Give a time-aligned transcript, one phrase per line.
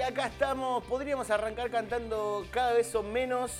[0.00, 3.52] Y acá estamos, podríamos arrancar cantando cada vez son menos.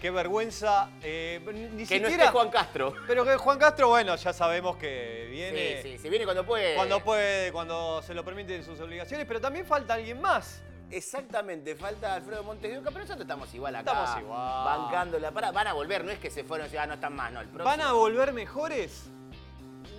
[0.00, 0.90] Qué vergüenza.
[1.02, 1.40] eh,
[1.74, 2.26] ni Que no siquiera.
[2.26, 2.94] esté Juan Castro.
[3.08, 5.82] Pero que Juan Castro, bueno, ya sabemos que viene.
[5.82, 6.76] Sí, sí, se viene cuando puede.
[6.76, 10.62] Cuando puede, cuando se lo permiten sus obligaciones, pero también falta alguien más.
[10.88, 13.90] Exactamente, falta Alfredo Montes de Oca, pero nosotros estamos igual acá.
[13.90, 14.64] Estamos igual.
[14.64, 15.32] Bancándola.
[15.32, 17.40] Para, van a volver, no es que se fueron y ah, no están más, no.
[17.40, 19.10] El próximo, ¿Van a volver mejores?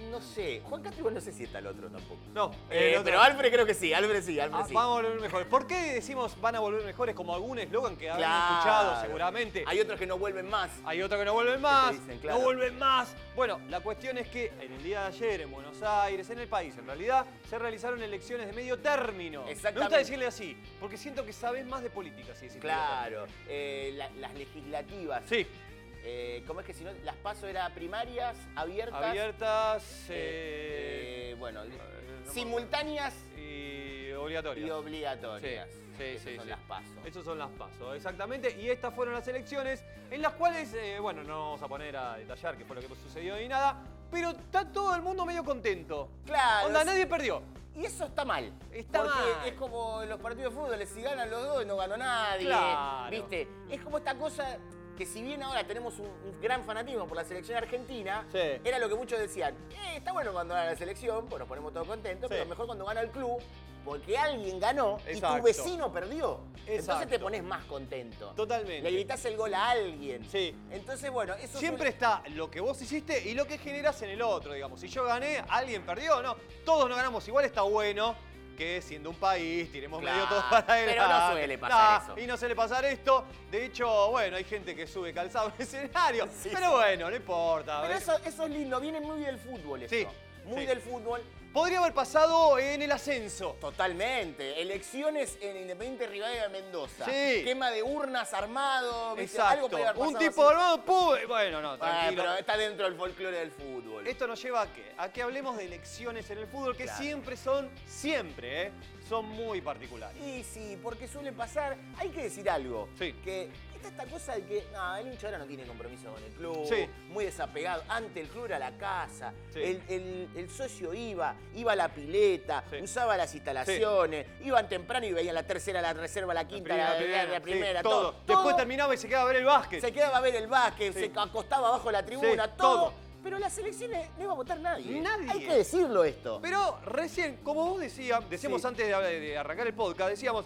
[0.10, 2.20] No sé, Juan Castro igual no sé si está el otro tampoco.
[2.34, 2.52] No.
[2.70, 4.74] Eh, el otro- pero Alfred creo que sí, Alfred sí, Alfred Ah, sí.
[4.74, 5.48] Van a volver mejores.
[5.48, 8.54] ¿Por qué decimos van a volver mejores como algún eslogan que habrán Claro.
[8.56, 9.64] escuchado seguramente?
[9.68, 10.70] Hay otros que no vuelven más.
[10.86, 12.40] Hay otros que no vuelven más, dicen, claro.
[12.40, 13.14] no vuelven más.
[13.36, 16.48] Bueno, la cuestión es que en el día de ayer en Buenos Aires, en el
[16.48, 19.44] país en realidad, se realizaron elecciones de medio término.
[19.46, 19.82] Me Exactamente.
[19.86, 23.92] gusta decirle así, porque siento que sabes más de política si decís medio Claro, eh,
[23.96, 25.24] la- las legislativas.
[25.26, 25.50] término.
[25.50, 25.69] Sí,
[26.04, 26.92] Eh, ¿Cómo es que si no?
[27.04, 29.04] Las paso era primarias, abiertas.
[29.04, 34.72] abiertas eh, eh, eh, bueno, no simultáneas y y obligatorias.
[34.72, 35.70] obligatorias.
[35.70, 36.50] Sí, sí, Esas sí, son sí.
[36.50, 36.92] las pasos.
[37.06, 38.58] Esos son las pasos, exactamente.
[38.60, 42.58] Y estas fueron las elecciones en las cuales, bueno, no vamos a poner a detallar
[42.58, 46.10] qué fue lo que sucedió ni nada, pero está todo el mundo medio contento.
[46.26, 46.68] Claro.
[46.68, 47.42] Onda, nadie perdió.
[47.76, 48.52] Y eso está mal.
[48.72, 49.48] Está porque mal.
[49.48, 52.46] es como en los partidos de fútbol, si ganan los dos no ganó nadie.
[52.46, 53.10] Claro.
[53.12, 53.48] ¿Viste?
[53.70, 54.58] Es como esta cosa
[55.00, 58.38] que si bien ahora tenemos un, un gran fanatismo por la selección argentina, Sí.
[58.66, 61.72] era lo que muchos decían, eh, está bueno cuando gana la selección, pues nos ponemos
[61.74, 62.36] todos contentos, Sí.
[62.38, 63.42] pero mejor cuando gana el club,
[63.86, 66.42] porque alguien ganó y tu vecino perdió.
[66.68, 68.34] Entonces te pones más contento.
[68.36, 68.82] Totalmente.
[68.82, 70.30] Le gritas el gol a alguien.
[70.30, 70.54] Sí.
[70.70, 74.10] Entonces, bueno, eso Siempre suele- está lo que vos hiciste y lo que generas en
[74.10, 74.82] el otro, digamos.
[74.82, 76.36] Si yo gané, alguien perdió, no.
[76.66, 77.26] Todos no ganamos.
[77.28, 78.16] Igual está bueno
[78.60, 80.94] que siendo un país, tiremos Claro, medio todos para adelante.
[81.00, 82.20] pero no suele pasar Nah, eso.
[82.20, 83.26] Y no suele pasar esto.
[83.50, 86.26] De hecho, bueno, hay gente que sube calzado en el escenario.
[86.28, 86.72] Sí, pero sí.
[86.74, 87.82] bueno, no importa.
[87.82, 89.96] Pero eso, eso es lindo, viene muy del fútbol eso.
[89.96, 90.06] Sí,
[90.46, 91.22] Muy del fútbol.
[91.54, 93.58] Podría haber pasado en el ascenso.
[93.60, 94.62] Totalmente.
[94.62, 97.06] Elecciones en Independiente Rivadavia de Mendoza.
[97.06, 97.44] Sí.
[97.44, 99.16] Quema de urnas armado.
[99.16, 99.38] ¿viste?
[99.38, 99.54] Exacto.
[99.56, 100.52] Algo podría haber Un tipo así.
[100.54, 101.16] armado, ¡pum!
[101.28, 102.22] Bueno, no, Ah, tranquilo.
[102.24, 104.08] pero está dentro del folclore del fútbol.
[104.08, 104.94] Esto nos lleva a qué?
[104.98, 107.00] A que hablemos de elecciones en el fútbol que Claro.
[107.02, 108.72] siempre son, siempre, ¿eh?
[109.10, 110.22] Son muy particulares.
[110.24, 112.90] Y sí, porque suele pasar, hay que decir algo.
[113.00, 113.14] Sí.
[113.24, 113.50] Que
[113.88, 116.66] está esta cosa de que no, el hincha ahora no tiene compromiso con el club,
[116.68, 116.88] Sí.
[117.10, 117.84] muy desapegado.
[117.90, 119.60] Antes el club era la casa, Sí.
[119.62, 122.78] el, el- el socio iba, iba a la pileta, Sí.
[122.82, 127.24] usaba las instalaciones, iban temprano y veían la tercera, la reserva, la quinta, la, la-
[127.26, 128.12] la primera, todo.
[128.12, 128.12] todo.
[128.28, 128.56] Después todo.
[128.56, 129.82] terminaba y se quedaba a ver el básquet.
[129.82, 132.80] Se quedaba a ver el básquet, se acostaba abajo de la tribuna, todo.
[132.90, 132.94] todo.
[133.22, 135.02] Pero las elecciones no iba a votar nadie.
[135.02, 135.30] Nadie.
[135.30, 136.40] Hay que decirlo esto.
[136.42, 138.68] Pero recién, como vos decías, decíamos Sí.
[138.68, 140.46] antes de, de arrancar el podcast, decíamos,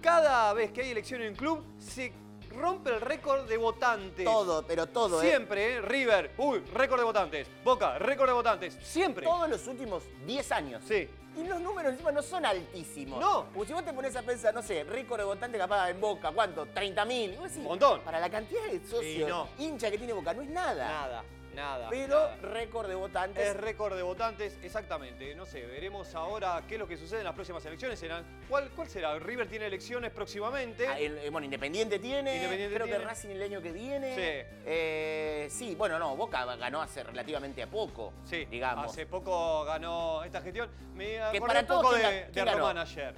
[0.00, 2.12] cada vez que hay elección en un club, se
[2.56, 4.24] rompe el récord de votantes.
[4.24, 5.28] todo, pero todo, ¿eh?
[5.28, 5.80] Siempre, ¿eh?
[5.80, 7.48] River, uy, récord de votantes.
[7.64, 8.78] Boca, récord de votantes.
[8.82, 9.24] Siempre.
[9.24, 10.82] Todos los últimos 10 años.
[10.86, 11.08] Sí.
[11.36, 13.20] Y los números encima no son altísimos.
[13.20, 13.46] No.
[13.52, 16.32] Porque si vos te pones a pensar, no sé, récord de votantes capaz en Boca,
[16.32, 16.66] ¿cuánto?
[16.66, 17.58] 30.000.
[17.58, 18.00] Un montón.
[18.00, 19.48] Para la cantidad de socios, no.
[19.58, 20.88] hincha que tiene Boca, no es nada.
[20.88, 21.24] Nada,
[21.56, 21.88] nada.
[21.90, 22.36] Pero nada.
[22.42, 23.44] récord de votantes.
[23.48, 25.34] Es récord de votantes, exactamente.
[25.34, 27.98] No sé, veremos ahora qué es lo que sucede en las próximas elecciones.
[27.98, 29.18] Serán, ¿cuál, ¿Cuál será?
[29.18, 30.86] River tiene elecciones próximamente.
[30.86, 33.00] Ah, el- eh, bueno, Independiente tiene, Independiente creo tiene.
[33.00, 34.14] que Racing el año que viene.
[34.14, 34.56] Sí.
[34.66, 38.86] Eh, sí, bueno, no, Boca ganó hace relativamente a poco, Sí, digamos.
[38.92, 40.70] hace poco ganó esta gestión.
[40.94, 42.02] Me acordé para un poco ¿quién
[42.32, 42.54] de, de?
[42.54, 43.14] Román ayer.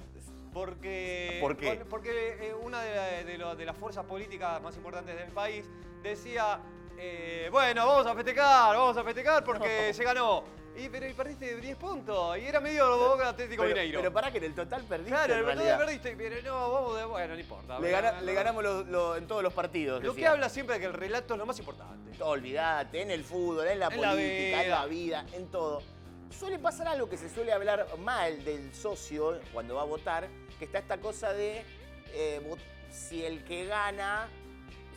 [0.53, 1.75] Porque, ¿Por qué?
[1.75, 5.31] por- Porque eh, una de, la- de lo- de las fuerzas políticas más importantes del
[5.31, 5.65] país
[6.01, 6.59] decía,
[6.99, 10.43] eh, bueno, vamos a festejar, vamos a festejar porque se ganó.
[10.77, 13.99] Y, pero y perdiste 10 puntos y era medio Boca Atlético pero, Mineiro.
[13.99, 15.11] pero para que en el total perdiste.
[15.11, 15.77] claro, en el realidad.
[15.77, 17.73] perdiste, pero no, vamos de, bueno, no importa.
[17.73, 18.37] Le, Bueno, gana- no, le no.
[18.37, 20.01] ganamos lo- lo- en todos los partidos.
[20.03, 22.23] Lo que habla siempre de que el relato es lo más importante.
[22.23, 25.81] Olvídate, en el fútbol, en la En la política, en la vida, en todo.
[26.29, 30.29] Suele pasar algo que se suele hablar mal del socio cuando va a votar,
[30.59, 31.65] que está esta cosa de
[32.13, 32.41] eh,
[32.89, 34.29] si el que gana,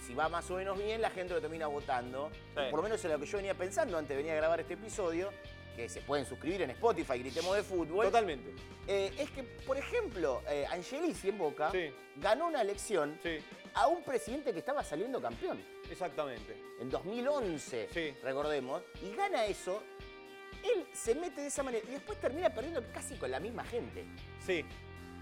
[0.07, 2.31] si va más o menos bien, la gente lo termina votando.
[2.55, 2.61] Sí.
[2.71, 4.75] Por lo menos es lo que yo venía pensando antes de venir a grabar este
[4.75, 5.31] episodio,
[5.77, 8.05] que se pueden suscribir en Spotify, gritemos de fútbol.
[8.07, 8.53] Totalmente.
[8.87, 11.91] Eh, es que, por ejemplo, eh, Angelici en Boca Sí.
[12.17, 13.39] ganó una elección Sí,
[13.75, 16.57] a un presidente que estaba saliendo campeón exactamente.
[16.81, 18.15] en 2011, Sí.
[18.23, 19.83] recordemos, y gana eso,
[20.63, 24.05] él se mete de esa manera y después termina perdiendo casi con la misma gente.
[24.45, 24.65] Sí,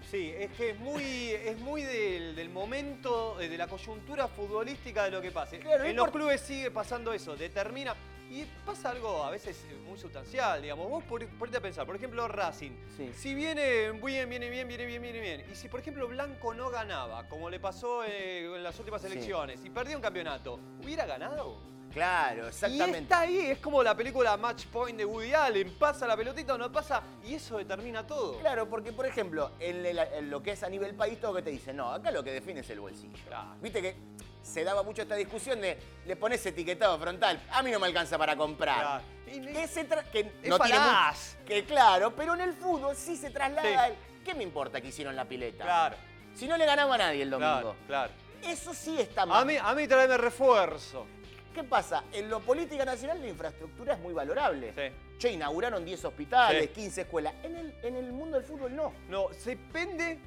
[0.09, 5.05] sí, es que es muy, es muy del, del momento, eh, de la coyuntura futbolística
[5.05, 5.59] de lo que pase.
[5.59, 7.95] Claro, en los por- clubes sigue pasando eso, determina.
[8.29, 10.89] Y pasa algo a veces muy sustancial, digamos.
[10.89, 12.71] Vos ponete a pensar, por ejemplo, Racing.
[12.95, 13.11] Sí.
[13.13, 15.45] Si viene bien, viene bien, viene bien, viene bien.
[15.51, 19.07] Y si, por ejemplo, Blanco no ganaba, como le pasó eh, en las últimas Sí.
[19.07, 21.57] elecciones, y perdió un campeonato, ¿hubiera ganado?
[21.93, 22.99] Claro, Y exactamente.
[22.99, 25.75] está ahí, es como la película Match Point de Woody Allen.
[25.77, 28.39] Pasa la pelotita o no pasa, y eso determina todo.
[28.39, 31.41] Claro, porque por ejemplo, en, el- en lo que es a nivel país, todo que
[31.41, 33.17] te dicen, no, acá lo que define es el bolsillo.
[33.27, 33.55] Claro.
[33.61, 33.95] Viste que
[34.41, 38.17] se daba mucho esta discusión de le pones etiquetado frontal, a mí no me alcanza
[38.17, 38.79] para comprar.
[38.79, 39.03] Claro.
[39.27, 41.37] Y- Que se tra- que Es no tiene falaz.
[41.45, 43.85] que claro, pero en el fútbol sí se traslada.
[43.87, 43.91] Sí.
[43.93, 45.63] el- ¿Qué me importa que hicieron la pileta?
[45.63, 45.95] Claro,
[46.35, 47.51] Si no le ganaba a nadie el domingo.
[47.51, 48.13] claro, claro.
[48.43, 49.41] Eso sí está mal.
[49.41, 51.05] A mí, a mí tráeme refuerzo.
[51.53, 52.03] ¿Qué pasa?
[52.13, 54.73] En lo política nacional la infraestructura es muy valorable.
[54.73, 54.95] Sí.
[55.17, 56.67] Che, inauguraron 10 hospitales, Sí.
[56.69, 57.33] 15 escuelas.
[57.43, 58.93] En el, en el mundo del fútbol no.
[59.09, 60.19] No, depende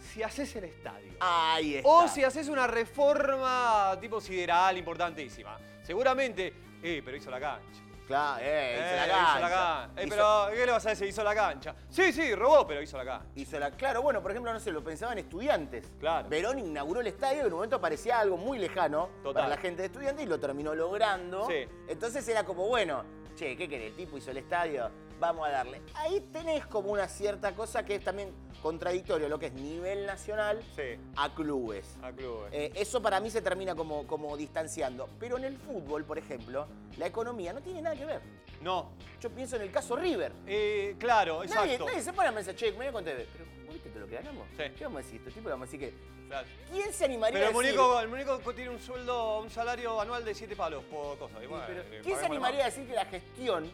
[0.00, 1.12] si haces el estadio.
[1.20, 1.88] Ahí está.
[1.88, 5.58] O si haces una reforma tipo sideral importantísima.
[5.82, 6.52] Seguramente,
[6.82, 7.82] eh, pero hizo la cancha.
[8.10, 9.40] Claro, eh, hizo Eh, la hizo cancha.
[9.40, 10.00] la cancha.
[10.02, 11.06] Eh, Hizo- pero, ¿qué le vas a decir?
[11.06, 11.74] Hizo la cancha.
[11.88, 13.26] Sí, sí, robó, pero hizo la cancha.
[13.36, 15.92] hizo la- Claro, bueno, por ejemplo, no sé, lo pensaban estudiantes.
[16.00, 16.28] Claro.
[16.28, 19.44] Verón inauguró el estadio y en un momento parecía algo muy lejano Total.
[19.44, 21.46] para la gente de estudiantes y lo terminó logrando.
[21.46, 21.66] Sí.
[21.86, 23.04] Entonces era como, bueno,
[23.36, 23.90] che, ¿qué querés?
[23.92, 24.90] El tipo hizo el estadio,
[25.20, 25.80] vamos a darle.
[25.94, 30.62] Ahí tenés como una cierta cosa que es también contradictorio, lo que es nivel nacional
[30.76, 31.96] Sí, a clubes.
[32.02, 32.52] a clubes.
[32.52, 35.08] Eh, eso para mí se termina como, como distanciando.
[35.18, 36.66] Pero en el fútbol, por ejemplo,
[36.98, 38.20] la economía no tiene nada que ver.
[38.60, 38.90] no,
[39.20, 40.32] Yo pienso en el caso River.
[40.46, 41.86] eh, claro, Nadie, exacto.
[41.86, 43.26] nadie se pone a pensar, che, me con TV.
[43.32, 44.46] Pero, ¿vos viste todo lo que ganamos?
[44.56, 44.62] Sí.
[44.76, 45.20] ¿Qué vamos a decir?
[45.34, 46.10] Le vamos a decir que.
[46.28, 46.46] Claro.
[46.70, 47.76] ¿Quién se animaría Pero el a decir.
[47.78, 51.38] muñeco, el muñeco tiene un sueldo, un salario anual de 7 palos por cosa.
[51.38, 53.68] Y Sí, bueno, pero eh, ¿Quién se animaría a decir que la gestión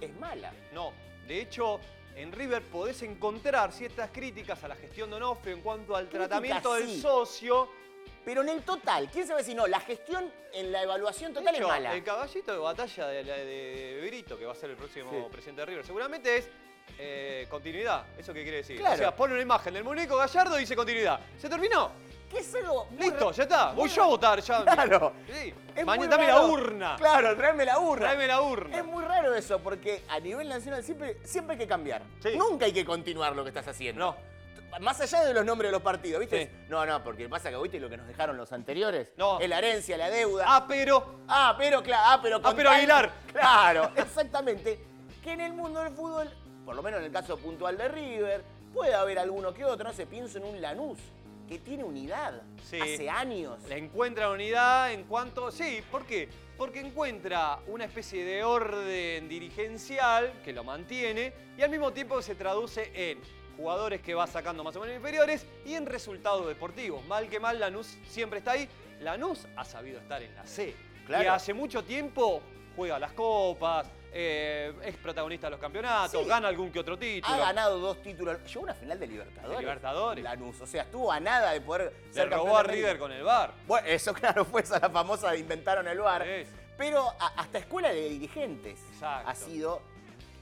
[0.00, 0.52] es mala?
[0.72, 0.92] No,
[1.28, 1.78] de hecho,
[2.16, 6.74] en River podés encontrar ciertas críticas a la gestión de Onofre en cuanto al tratamiento
[6.74, 7.68] del socio.
[8.24, 9.66] Pero en el total, ¿quién a decir no?
[9.68, 11.94] La gestión en la evaluación total hecho, es mala.
[11.94, 15.16] el caballito de batalla de, de, de Berito, que va a ser el próximo Sí.
[15.30, 16.48] presidente de River, seguramente es
[16.98, 18.04] eh, continuidad.
[18.18, 18.78] ¿Eso qué quiere decir?
[18.78, 18.94] Claro.
[18.94, 21.20] O sea, pone una imagen del muñeco Gallardo y dice continuidad.
[21.38, 21.92] ¿Se terminó?
[22.30, 22.86] Que es algo.
[22.90, 23.72] muy Listo, ra- ya está.
[23.72, 24.64] Voy yo a ra- votar ya.
[24.64, 25.12] Claro.
[25.26, 25.54] Sí.
[25.74, 26.46] Es Mañana dame la raro.
[26.48, 26.96] urna.
[26.96, 28.00] Claro, tráeme la urna.
[28.06, 28.78] Tráeme la urna.
[28.78, 32.02] Es muy raro eso, porque a nivel nacional siempre, siempre hay que cambiar.
[32.22, 32.30] Sí.
[32.36, 34.04] Nunca hay que continuar lo que estás haciendo.
[34.06, 34.36] No.
[34.80, 36.46] Más allá de los nombres de los partidos, ¿viste?
[36.52, 36.66] Sí.
[36.68, 39.12] No, no, porque pasa que viste lo que nos dejaron los anteriores.
[39.16, 39.38] No.
[39.40, 40.44] Es la herencia, la deuda.
[40.46, 41.20] Ah, pero.
[41.28, 43.12] Ah, pero claro, ah, pero con Ah, pero tal- Aguilar.
[43.32, 44.78] Claro, exactamente.
[45.22, 46.28] Que en el mundo del fútbol,
[46.64, 48.44] por lo menos en el caso puntual de River,
[48.74, 50.98] puede haber alguno que otro, no sé, pienso en un Lanús,
[51.46, 52.80] que tiene unidad Sí.
[52.80, 53.62] hace años.
[53.68, 55.50] Le encuentra unidad en cuanto.
[55.50, 56.28] Sí, ¿por qué?
[56.58, 62.34] Porque encuentra una especie de orden dirigencial que lo mantiene y al mismo tiempo se
[62.34, 63.20] traduce en
[63.56, 67.04] jugadores que va sacando más o menos inferiores y en resultados deportivos.
[67.06, 68.68] Mal que mal, Lanús siempre está ahí.
[69.00, 70.74] Lanús ha sabido estar en la C.
[71.06, 71.24] Claro.
[71.24, 72.42] Y hace mucho tiempo
[72.74, 76.28] juega las copas, eh, es protagonista de los campeonatos, Sí.
[76.28, 77.34] gana algún que otro título.
[77.34, 78.38] Ha ganado dos títulos.
[78.46, 79.56] Llegó a una final de Libertadores.
[79.56, 80.24] De Libertadores.
[80.24, 80.60] Lanús.
[80.60, 82.62] O sea, estuvo a nada de poder Se ser robó a.
[82.62, 83.52] River con el bar.
[83.66, 86.26] Bueno, eso claro fue esa la famosa de inventaron el bar.
[86.26, 86.48] Es.
[86.78, 89.28] Pero a- hasta escuela de dirigentes Exacto.
[89.30, 89.82] ha sido.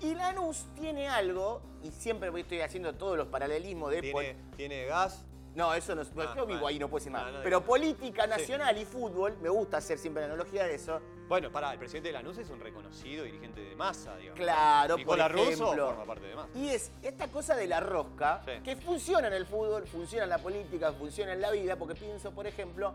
[0.01, 4.11] Y Lanús tiene algo, y siempre estoy haciendo todos los paralelismos de...
[4.13, 5.25] pol- tiene gas.
[5.55, 6.09] No, eso no es.
[6.19, 6.67] Ah, yo vivo bueno.
[6.67, 7.31] ahí, no puedo decir nada.
[7.31, 11.01] No, no Pero política nacional y fútbol, me gusta hacer siempre la analogía de eso.
[11.29, 14.39] Bueno, pará, el presidente de Lanús es un reconocido dirigente de masa, digamos.
[14.39, 15.87] Claro, Nicolás por Russo ejemplo.
[15.87, 16.59] forma parte de masa.
[16.59, 18.53] Y es esta cosa de la rosca, Sí.
[18.63, 22.31] que funciona en el fútbol, funciona en la política, funciona en la vida, porque pienso,
[22.33, 22.95] por ejemplo,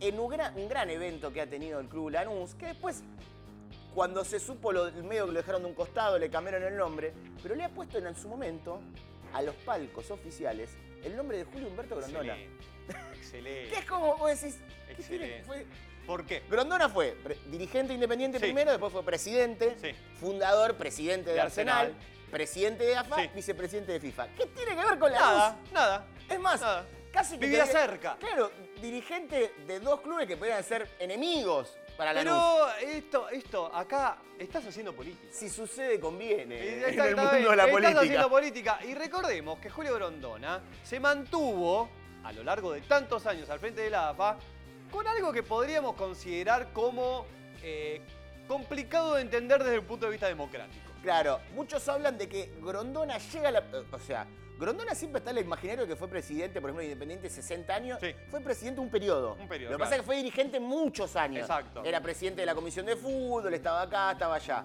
[0.00, 3.02] en un gran, un gran evento que ha tenido el Club Lanús, que después,
[3.94, 6.76] cuando se supo lo, el medio que lo dejaron de un costado, le cambiaron el
[6.76, 7.12] nombre,
[7.42, 8.80] pero le ha puesto en su momento
[9.34, 10.70] a los palcos oficiales
[11.02, 12.36] el nombre de Julio Humberto Grondona.
[12.36, 12.56] Excelente.
[13.18, 13.70] Excelente.
[13.74, 14.58] Que es como vos decís.
[14.88, 15.44] Excelente.
[15.44, 15.66] Fue-
[16.06, 16.42] ¿Por qué?
[16.48, 18.44] Grondona fue dirigente independiente Sí.
[18.44, 19.90] primero, después fue presidente, Sí.
[20.20, 22.02] fundador, presidente de, De Arsenal, Arsenal.
[22.30, 23.30] presidente de AFA, Sí.
[23.34, 24.28] vicepresidente de FIFA.
[24.36, 25.72] ¿Qué tiene que ver con la Nada, luz?
[25.72, 26.06] nada.
[26.28, 26.86] Es más, Nada.
[27.12, 27.46] casi que...
[27.46, 28.16] Vivía te cerca.
[28.20, 32.32] Claro, dirigente de dos clubes que podrían ser enemigos para la luz.
[32.32, 35.26] Pero esto, esto, acá estás haciendo política.
[35.32, 38.00] Si sucede, conviene en el mundo de la estás política.
[38.00, 38.78] haciendo política.
[38.86, 41.88] Y recordemos que Julio Grondona se mantuvo
[42.22, 44.36] a lo largo de tantos años al frente de la AFA
[44.90, 47.26] con algo que podríamos considerar como
[47.62, 48.00] eh,
[48.46, 50.92] complicado de entender desde el punto de vista democrático.
[51.02, 53.64] Claro, muchos hablan de que Grondona llega a la...
[53.92, 54.26] O sea,
[54.58, 57.98] Grondona siempre está en el imaginario que fue presidente, por ejemplo, de Independiente 60 años.
[58.00, 58.14] Sí.
[58.30, 59.36] Fue presidente un periodo.
[59.38, 61.42] Un periodo, Lo que pasa es que fue dirigente muchos años.
[61.42, 61.84] Exacto.
[61.84, 64.64] Era presidente de la comisión de fútbol, estaba acá, estaba allá.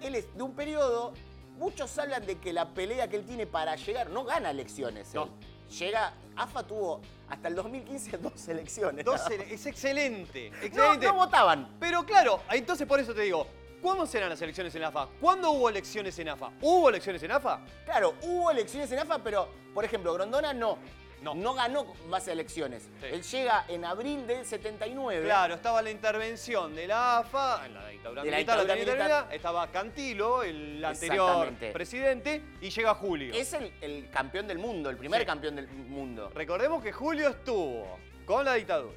[0.00, 1.14] Él es de un periodo...
[1.56, 4.10] Muchos hablan de que la pelea que él tiene para llegar...
[4.10, 5.12] No gana elecciones.
[5.12, 5.22] él.
[5.70, 6.12] Llega...
[6.36, 9.04] AFA tuvo hasta el 2015 dos elecciones.
[9.04, 11.06] Dos ele- es excelente, excelente.
[11.06, 11.68] No, no votaban.
[11.80, 13.44] Pero claro, entonces por eso te digo,
[13.82, 15.08] ¿cuándo serán las elecciones en AFA?
[15.20, 16.50] ¿Cuándo hubo elecciones en AFA?
[16.60, 17.58] ¿Hubo elecciones en AFA?
[17.84, 20.78] Claro, hubo elecciones en AFA, pero, por ejemplo, Grondona no.
[21.22, 21.54] No.
[21.54, 22.82] ganó a elecciones.
[23.00, 23.06] Sí.
[23.10, 25.24] Él llega en abril del 79.
[25.24, 29.04] Claro, estaba la intervención de la AFA, en la dictadura De la militar, la dictadura
[29.04, 29.34] militar.
[29.34, 33.34] estaba Cantilo, el anterior presidente, y llega Julio.
[33.34, 35.26] Es el, el campeón del mundo, el primer Sí.
[35.26, 36.30] campeón del mundo.
[36.34, 38.94] Recordemos que Julio estuvo con la dictadura,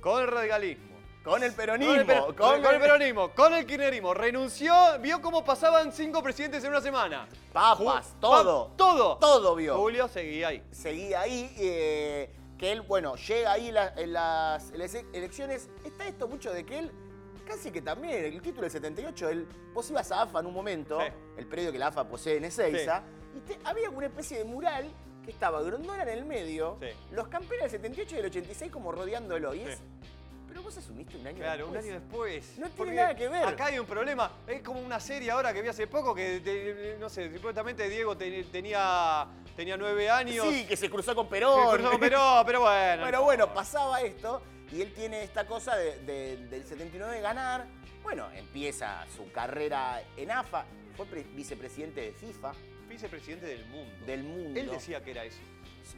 [0.00, 0.93] con el radicalismo,
[1.24, 1.92] Con el peronismo.
[1.94, 6.62] con el, per- con el peronismo, con el kirchnerismo, renunció, vio cómo pasaban cinco presidentes
[6.64, 7.26] en una semana.
[7.52, 8.68] Papas, Ju- todo.
[8.68, 9.16] pa- todo.
[9.18, 9.76] Todo vio.
[9.78, 10.62] Julio seguía ahí.
[10.70, 15.70] seguía ahí, eh, que él, bueno, llega ahí la- en las, elecciones.
[15.84, 16.92] Está esto mucho de que él,
[17.46, 21.00] casi que también, el título del 78, él, vos ibas a AFA en un momento,
[21.00, 21.06] Sí.
[21.38, 23.02] el predio que la AFA posee en Ezeiza,
[23.34, 24.90] y te- había una especie de mural
[25.24, 26.88] que estaba Grondona en el medio, Sí.
[27.12, 29.54] los campeones del 78 y del 86 como rodeándolo.
[29.54, 29.80] Y es,
[30.54, 31.90] pero vos asumiste un año Claro, un después.
[31.92, 32.58] año después.
[32.58, 33.44] No tiene nada que ver.
[33.44, 34.30] Acá hay un problema.
[34.46, 38.44] Es como una serie ahora que vi hace poco que, no sé, supuestamente Diego te-
[38.44, 40.46] tenía, tenía nueve años.
[40.48, 41.74] Sí, que se cruzó con Perón.
[41.74, 43.02] cruzó con Perón, pero bueno.
[43.04, 47.66] Pero bueno, pasaba esto y él tiene esta cosa de- de- del 79 de ganar.
[48.04, 52.52] Bueno, empieza su carrera en AFA, fue pre- vicepresidente de FIFA,
[52.88, 54.06] Vicepresidente del mundo.
[54.06, 54.60] del mundo.
[54.60, 55.38] Él decía que era eso.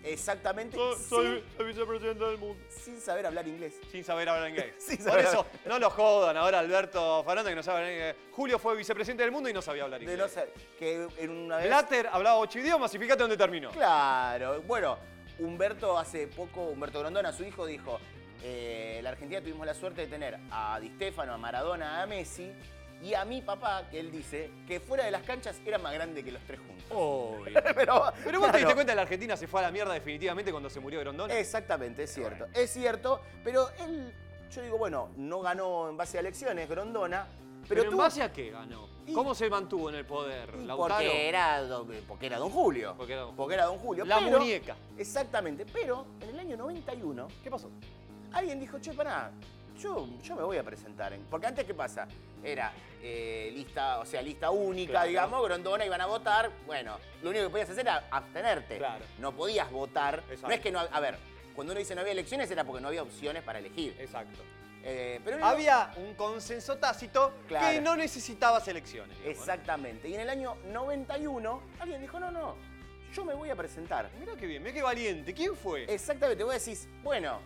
[0.03, 2.63] Exactamente, Soy, sin, soy vicepresidente del mundo.
[2.69, 3.75] sin saber hablar inglés.
[3.91, 4.75] Sin saber hablar inglés.
[4.79, 8.17] Sin Por eso, no lo jodan ahora Alberto Fernández que no sabe hablar inglés.
[8.33, 10.19] Julio fue vicepresidente del mundo y no sabía hablar De inglés.
[10.19, 11.67] no ser, que en una vez...
[11.67, 13.71] Blatter hablaba ocho idiomas y fíjate dónde terminó.
[13.71, 14.99] Claro, bueno,
[15.39, 17.99] Humberto hace poco, Humberto Grondona, su hijo, dijo,
[18.43, 22.53] eh, la Argentina tuvimos la suerte de tener a Di Stefano, a Maradona, a Messi
[23.03, 26.25] y a mi papá, que él dice que fuera de las canchas era más grande
[26.25, 26.85] que los tres juntos.
[26.91, 27.53] Obvio.
[27.75, 29.93] Pero, Pero vos te claro, diste cuenta que la Argentina se fue a la mierda
[29.95, 31.39] definitivamente cuando se murió Grondona.
[31.39, 32.45] Exactamente, es cierto.
[32.47, 32.53] Bueno.
[32.59, 34.13] Es cierto, pero él,
[34.51, 37.27] yo digo, bueno, no ganó en base a elecciones Grondona,
[37.69, 38.89] pero, Pero, en base a qué ganó?
[39.07, 40.49] Y- ¿Cómo se mantuvo en el poder?
[40.77, 42.95] porque era, don- porque era Don Julio.
[42.97, 44.05] Porque era don Porque era Don Julio.
[44.05, 44.77] La pero- muñeca.
[44.97, 47.69] Exactamente, pero en el año 91 ¿Qué pasó?
[48.33, 49.31] alguien dijo, che, pará,
[49.79, 51.13] yo, yo me voy a presentar.
[51.13, 51.25] en-".
[51.31, 52.07] Porque antes, ¿qué pasa?
[52.43, 55.09] Era eh, lista, o sea, lista única, Claro.
[55.09, 56.51] digamos, Grondona iban a votar.
[56.67, 58.79] Bueno, lo único que podías hacer era abstenerte.
[58.79, 59.05] Claro.
[59.19, 60.17] No podías votar.
[60.29, 60.49] Exacto.
[60.49, 61.17] No es que no, a ver,
[61.55, 63.97] cuando uno dice no había elecciones era porque no había opciones para elegir.
[63.99, 64.41] Exacto.
[64.89, 67.67] Eh, pero Había un consenso tácito Claro.
[67.75, 69.17] que no necesitabas elecciones.
[69.19, 69.43] digamos, ¿no?
[69.53, 70.09] Exactamente.
[70.09, 72.55] Y en el año 91 alguien dijo, no, no,
[73.13, 74.09] yo me voy a presentar.
[74.21, 75.35] Mirá qué bien, mirá qué valiente.
[75.35, 75.93] ¿Quién fue?
[75.93, 77.41] Exactamente, vos decís, bueno,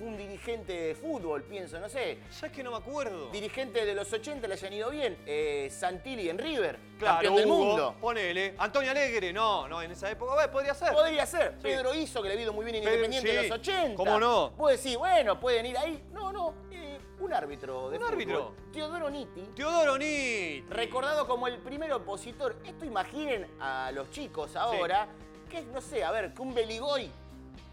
[0.00, 2.16] fue un dirigente de fútbol, pienso, no sé.
[2.30, 3.28] ¿Sabes que no me acuerdo?
[3.30, 5.18] Dirigente de los 80 le hayan ido bien.
[5.26, 7.94] Eh, Santilli en River, Claro, campeón del Hugo, mundo.
[8.00, 8.54] Ponele.
[8.56, 10.94] Antonio Alegre, no, no, en esa época, bueno, podría ser.
[10.94, 11.58] Podría ser.
[11.58, 13.36] Pedro hizo que le ha ido muy bien en Pedro, Independiente sí.
[13.36, 13.94] de los 80.
[13.94, 14.50] ¿Cómo no?
[14.52, 16.02] Vos decís, bueno, pueden ir ahí.
[16.12, 18.14] No, no, eh, un árbitro de Un fútbol.
[18.14, 18.54] árbitro.
[18.72, 19.42] Teodoro Nitti.
[19.54, 20.64] Teodoro Nitti.
[20.70, 22.56] recordado como el primer opositor.
[22.64, 25.08] Esto imaginen a los chicos ahora,
[25.50, 27.10] que es, no sé, a ver, que un Beligoy.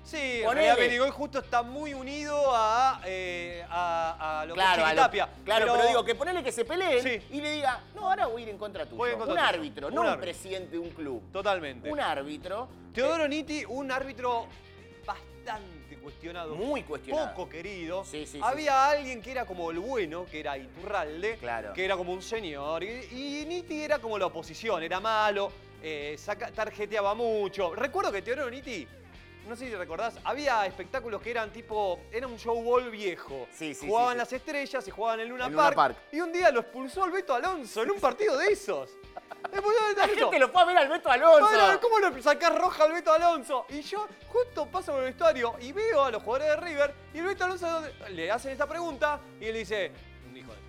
[0.08, 4.88] Sí, realidad Benigoy justo está muy unido a, eh, a, a lo Claro, que es
[4.88, 5.30] Chiquitapia.
[5.44, 7.22] claro, pero, digo, que ponele que se peleen Sí.
[7.32, 9.06] y le diga, no, ahora voy a ir en contra tuyo.
[9.06, 9.50] En contra un tuyo.
[9.50, 11.22] árbitro, Un no un presidente de un club.
[11.34, 11.92] Totalmente.
[11.92, 12.70] Un árbitro.
[12.94, 14.48] Teodoro Nitti, un árbitro
[15.06, 16.56] bastante cuestionado.
[16.56, 17.34] Muy cuestionado.
[17.34, 18.04] Poco querido.
[18.06, 18.40] Sí, sí, sí.
[18.42, 21.74] Había alguien que era como el bueno, que era Iturralde, Claro.
[21.74, 22.84] que era como un señor.
[22.84, 22.88] Y,
[23.42, 25.52] y Nitti era como la oposición, era malo,
[25.84, 27.76] eh, saca- tarjeteaba mucho.
[27.76, 28.88] Recuerdo que Teodoro Nitti,
[29.48, 33.48] no sé si recordás, había espectáculos que eran tipo, era un showball viejo.
[33.54, 35.98] Sí, sí, Jugaban sí, las estrellas y jugaban en Luna, En Luna Park, Park.
[36.12, 38.92] Y un día lo expulsó el Beto Alonso en un partido de esos.
[39.98, 41.48] La gente lo fue a ver al Beto Alonso.
[41.50, 43.66] Bueno, ¿Cómo lo sacás roja al Beto Alonso?
[43.70, 47.20] Y yo justo paso por el vestuario y veo a los jugadores de River y
[47.20, 49.92] el Beto Alonso le hacen esta pregunta y él dice,
[50.30, 50.68] un hijo de puta".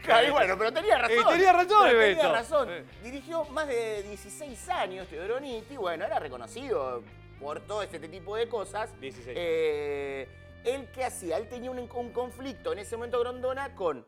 [0.02, 1.18] Claro, y bueno, pero tenía razón.
[1.18, 2.32] Eh, tenía razón el Pero Tenía Beto.
[2.32, 2.68] razón.
[2.70, 2.84] Eh.
[3.02, 7.02] Dirigió más de 16 años Teodoro Nitti, bueno, era reconocido
[7.40, 8.90] por todo este tipo de cosas.
[9.00, 9.36] 16.
[9.40, 10.28] Eh,
[10.64, 11.38] él, ¿qué hacía?
[11.38, 14.06] Él tenía un, un conflicto en ese momento Grondona con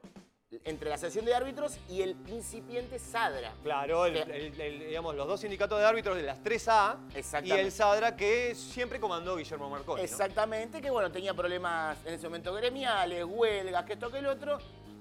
[0.64, 3.54] entre la asociación de árbitros y el incipiente Sadra.
[3.62, 6.98] Claro, el- el- el- digamos, los dos sindicatos de árbitros de las 3A
[7.42, 10.02] y el Sadra que siempre comandó Guillermo Marconi.
[10.02, 10.04] ¿no?
[10.04, 14.58] Exactamente, que bueno, tenía problemas en ese momento gremiales, huelgas, que esto, que el otro.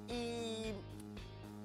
[0.07, 0.50] Y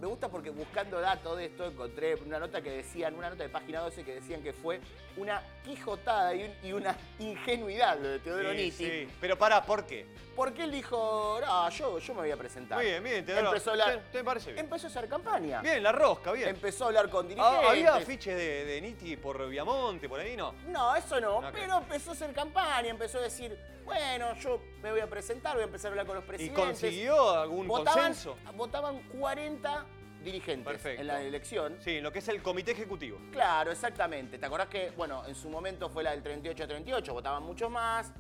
[0.00, 3.48] me gusta porque buscando datos de esto encontré una nota que decían, una nota de
[3.48, 4.78] página 12 que decían que fue
[5.16, 8.84] una quijotada y, un- y una ingenuidad lo de Teodoro Sí, Nitti.
[8.84, 9.08] sí.
[9.20, 10.06] Pero pará, ¿por qué?
[10.36, 12.76] Porque él dijo, no, yo, yo me voy a presentar.
[12.76, 13.48] Muy bien, bien, Teodoro.
[13.48, 14.64] Empezó a hablar- ¿Te, te parece bien?
[14.66, 15.62] Empezó a hacer campaña.
[15.62, 16.50] Bien, la rosca, bien.
[16.50, 17.60] Empezó a hablar con dirigentes.
[17.64, 20.54] Ah, ¿Había afiches de, de Nitti por Viamonte, por ahí no?
[20.68, 25.00] No, eso no, pero empezó a hacer campaña, empezó a decir, bueno, yo me voy
[25.00, 26.64] a presentar, voy a empezar a hablar con los ¿Y presidentes.
[26.64, 28.36] consiguió algún votaban, consenso?
[28.54, 29.86] votaban 40
[30.22, 31.00] dirigentes Perfecto.
[31.00, 31.76] en la elección.
[31.80, 33.18] Sí, lo que es el comité ejecutivo.
[33.30, 34.38] Claro, exactamente.
[34.38, 38.12] ¿Te acordás que, bueno, en su momento fue la del 38-38, votaban mucho más.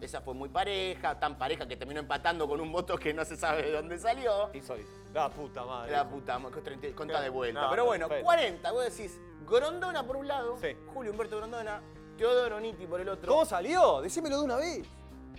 [0.00, 3.36] Esa fue muy pareja, tan pareja que terminó empatando con un voto que no se
[3.36, 4.48] sabe de dónde salió.
[4.54, 4.88] Insólito.
[5.12, 5.92] La puta madre.
[5.92, 7.60] La puta, ma- con 30 conta de vuelta.
[7.60, 8.24] No, Pero bueno, perfecto.
[8.24, 10.68] 40, vos decís, Grondona por un lado, Sí.
[10.94, 11.82] Julio Humberto Grondona,
[12.16, 13.30] Teodoro Nitti por el otro.
[13.30, 14.00] ¿Cómo salió?
[14.00, 14.86] Decímelo de una vez.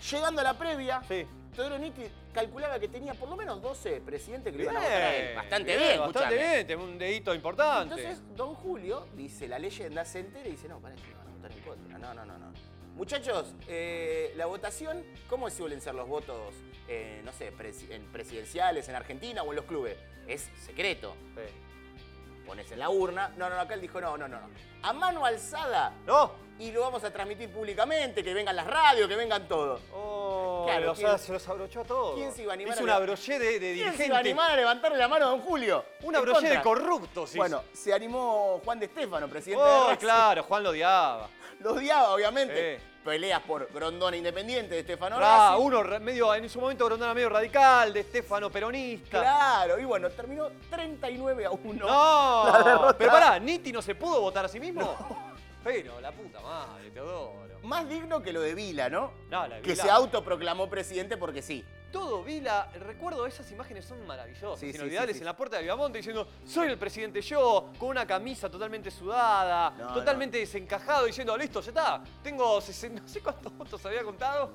[0.10, 1.25] Llegando a la previa, Sí.
[1.55, 2.03] Teodoro Nitti
[2.34, 5.15] calculaba que tenía por lo menos 12 presidentes que lo Bien, iban a votar a
[5.15, 5.36] él.
[5.36, 6.36] Bastante bien, Bastante escuchame.
[6.55, 7.93] bien, tenemos un dedito importante.
[7.96, 11.31] Entonces, don Julio, dice la leyenda, se entera y dice, no, para que van a
[11.31, 11.98] votar en contra.
[11.98, 12.51] No, no, no, no.
[12.96, 16.53] Muchachos, eh, la votación, ¿cómo suelen ser los votos,
[16.88, 19.98] eh, no sé, presi- en presidenciales en Argentina o en los clubes?
[20.27, 21.15] Es secreto.
[21.36, 22.46] Sí.
[22.46, 23.29] Pones en la urna.
[23.38, 24.48] No, no, no, acá él dijo, no, no, no, no.
[24.84, 26.31] A mano alzada ¿No?
[26.60, 29.79] Y lo vamos a transmitir públicamente, que vengan las radios, que vengan todo.
[29.93, 32.15] Oh, Claro, los- ¿quién- se los abrochó a todos.
[32.15, 33.98] quién se iba a animar Hizo a una broché de, de ¿Quién dirigente.
[33.98, 35.84] se iba a animar a levantarle la mano a don Julio?
[36.03, 37.36] Una broché de corruptos.
[37.36, 40.00] Bueno, se animó Juan de Estefano, presidente de Oh, Racing.
[40.00, 41.27] claro, Juan lo odiaba.
[41.62, 42.79] Lo odiaba, obviamente.
[43.05, 45.63] Peleas por Grondona Independiente de Estefano Racing.
[45.63, 49.20] uno medio, en su momento Grondona medio radical, de Estefano peronista.
[49.22, 51.74] Claro, y bueno, terminó 39 a 1.
[51.86, 52.98] No, La derrota.
[52.98, 55.30] pero pará, Nitti no se pudo votar a sí mismo.
[55.63, 57.60] Pero la puta madre, Teodoro.
[57.63, 59.12] Más digno que lo de Vila, ¿no?
[59.30, 59.84] No, la de Que Vila.
[59.84, 61.63] se autoproclamó presidente porque sí.
[61.91, 65.22] Todo Vila, recuerdo esas imágenes son maravillosas, Sí, sí, inolvidables, sí, sí.
[65.24, 69.72] en la puerta de Viamonte diciendo, soy el presidente yo, con una camisa totalmente sudada,
[69.72, 74.51] No, totalmente desencajado, diciendo, listo, ya está, tengo 60 no sé cuántos votos había contado,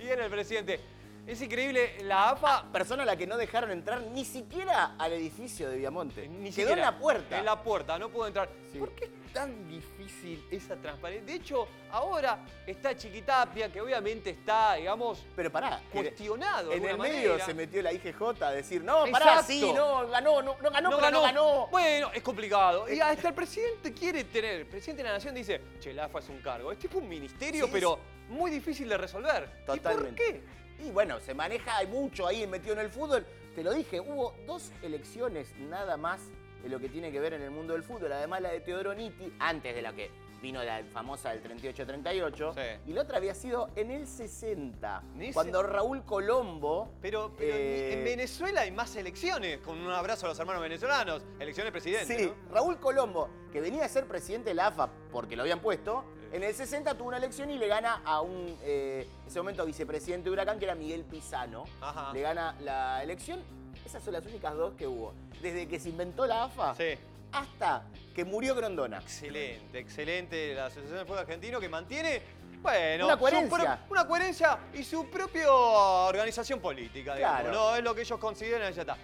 [0.00, 0.80] y era el presidente.
[1.28, 5.68] Es increíble, la AFA Persona a la que no dejaron entrar ni siquiera al edificio
[5.68, 6.26] de Viamonte.
[6.26, 7.38] Ni Quedó siquiera en la puerta.
[7.38, 8.48] En la puerta, no pudo entrar.
[8.72, 8.78] Sí.
[8.78, 11.26] ¿Por qué es tan difícil esa transparencia?
[11.26, 15.82] De hecho, ahora está Chiquitapia, que obviamente está, digamos, Pero pará.
[15.92, 16.70] que cuestionado.
[16.70, 17.44] de En el medio manera.
[17.44, 19.52] se metió la IGJ a decir, no, pará, Exacto.
[19.52, 21.66] sí, no, ganó, no, no ganó, pero no ganó.
[21.66, 22.90] Bueno, es complicado.
[22.90, 26.20] Y hasta el presidente quiere tener, el presidente de la nación dice, che, la AFA
[26.20, 26.72] es un cargo.
[26.72, 27.98] Es tipo un ministerio, Sí, pero
[28.30, 29.46] muy difícil de resolver.
[29.66, 29.76] Totalmente.
[29.76, 30.58] ¿Y por qué?
[30.78, 33.24] Y bueno, se maneja, hay mucho ahí metido en el fútbol.
[33.54, 36.20] Te lo dije, hubo dos elecciones nada más
[36.62, 38.12] de lo que tiene que ver en el mundo del fútbol.
[38.12, 42.54] Además la de Teodoro Nitti, antes de la que vino la famosa del 38-38.
[42.54, 42.90] Sí.
[42.90, 46.92] Y la otra había sido en el 60, Ni cuando Raúl Colombo...
[47.02, 51.72] Pero, Eh, en Venezuela hay más elecciones, con un abrazo a los hermanos venezolanos, elecciones
[51.72, 52.16] presidentes.
[52.16, 52.54] Sí, ¿no?
[52.54, 56.42] Raúl Colombo, que venía a ser presidente de la AFA porque lo habían puesto, en
[56.42, 60.24] el 60 tuvo una elección y le gana a un, eh, en ese momento, vicepresidente
[60.28, 61.64] de Huracán, que era Miguel Pisano.
[61.80, 62.12] Ajá.
[62.12, 63.40] Le gana la elección.
[63.84, 65.14] Esas son las únicas dos que hubo.
[65.40, 66.98] Desde que se inventó la AFA Sí.
[67.32, 68.98] hasta que murió Grondona.
[68.98, 72.20] Excelente, excelente la Asociación de Fútbol Argentino que mantiene,
[72.60, 73.80] bueno, Una coherencia.
[73.88, 77.52] una coherencia y su propia organización política, digamos, Claro.
[77.56, 77.76] ¿no?
[77.76, 78.96] Es lo que ellos consideran y ya está.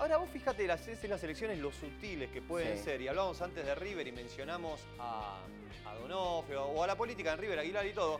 [0.00, 2.84] Ahora vos fíjate las, en las elecciones lo sutiles que pueden Sí.
[2.84, 5.42] ser, y hablábamos antes de River y mencionamos a,
[5.84, 8.18] a Donofrio o a la política en River, Aguilar y todo,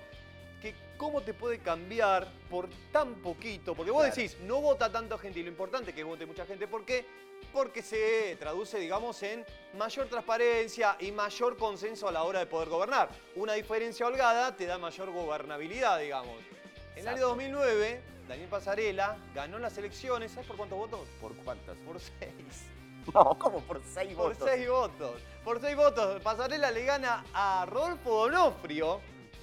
[0.61, 4.15] que cómo te puede cambiar por tan poquito, porque vos Claro.
[4.15, 7.07] decís, no vota tanta gente y lo importante es que vote mucha gente, ¿por qué?
[7.51, 9.47] Porque se traduce, digamos, en
[9.79, 13.09] mayor transparencia y mayor consenso a la hora de poder gobernar.
[13.37, 16.37] Una diferencia holgada te da mayor gobernabilidad, digamos.
[16.95, 17.29] En el año Exacto.
[17.29, 21.01] 2009, Daniel Pasarela ganó las elecciones, ¿sabes por cuántos votos?
[21.21, 21.77] ¿Por cuántas?
[21.79, 22.65] Por seis.
[23.15, 23.61] No, ¿cómo?
[23.61, 24.49] Por seis Por votos.
[24.49, 25.23] seis votos.
[25.43, 26.23] Por seis votos.
[26.23, 29.01] Pasarela le gana a Rodolfo Donofrio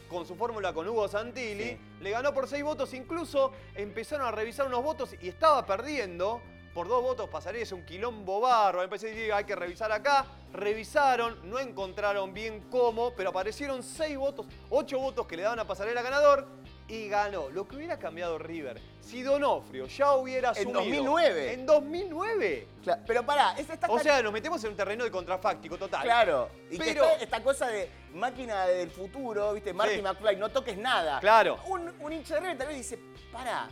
[0.08, 1.72] con su fórmula con Hugo Santilli.
[1.72, 1.78] Sí.
[2.00, 2.94] Le ganó por seis votos.
[2.94, 6.40] Incluso empezaron a revisar unos votos y estaba perdiendo.
[6.78, 8.84] Por dos votos Pasarela es un quilombo barro.
[8.84, 10.28] Empecé a decir, hay que revisar acá.
[10.54, 15.66] Revisaron, no encontraron bien cómo, pero aparecieron seis votos, ocho votos que le daban a
[15.66, 16.48] Pasarela ganador
[16.88, 17.50] y ganó.
[17.50, 20.82] Lo que hubiera cambiado River si Donofrio ya hubiera En asumido.
[20.82, 21.54] 2009.
[21.54, 22.68] En 2009.
[22.84, 26.04] Claro, pero pará, esta está O sea, nos metemos en un terreno de contrafáctico total.
[26.04, 26.48] Claro.
[26.70, 29.74] Y que Pero- esta cosa de máquina del futuro, ¿viste?
[29.74, 30.02] Marty Sí.
[30.04, 31.20] McFly, no toques nada.
[31.22, 31.58] Claro.
[31.70, 33.00] Un, un hincha de River tal vez dice,
[33.32, 33.68] pará,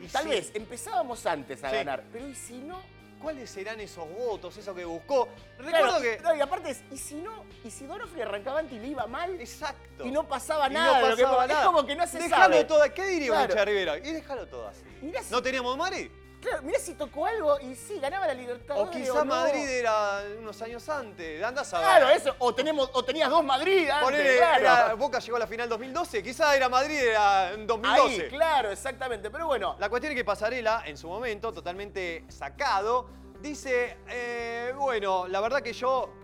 [0.00, 0.30] Y tal sí.
[0.30, 1.76] vez empezábamos antes a Sí.
[1.76, 2.80] ganar, pero ¿y si no?
[3.20, 5.28] ¿Cuáles serán esos votos, eso que buscó?
[5.58, 6.18] Claro, Recuerdo que.
[6.22, 7.44] no, y aparte es, ¿y si no?
[7.62, 9.38] ¿Y si Donofrio arrancaba antes y le iba mal?
[9.38, 10.06] Exacto.
[10.06, 11.00] Y no pasaba Y nada.
[11.10, 12.92] no que- pasaba es como que no se Déjalo sabe.
[12.94, 13.64] ¿Qué diría Claro.
[13.66, 13.98] Rivera?
[13.98, 14.80] Y déjalo todo así.
[15.02, 16.10] Mirá si, ¿No teníamos Madrid?
[16.40, 18.80] Claro, mirá si tocó algo y sí, ganaba la libertad.
[18.80, 21.42] O quizá Madrid era unos años antes.
[21.42, 21.86] Andás a ver.
[21.86, 22.34] Claro, eso.
[22.38, 24.60] O, tenemos, o tenías dos Madrid antes, Ponele, claro.
[24.60, 26.22] era- Boca llegó a la final 2012.
[26.22, 28.22] Quizá era Madrid era en 2012.
[28.22, 29.30] Ahí, claro, exactamente.
[29.30, 33.08] Pero bueno, La cuestión es que Pasarela, en su momento, totalmente sacado,
[33.40, 36.14] dice, eh, bueno, la verdad que yo,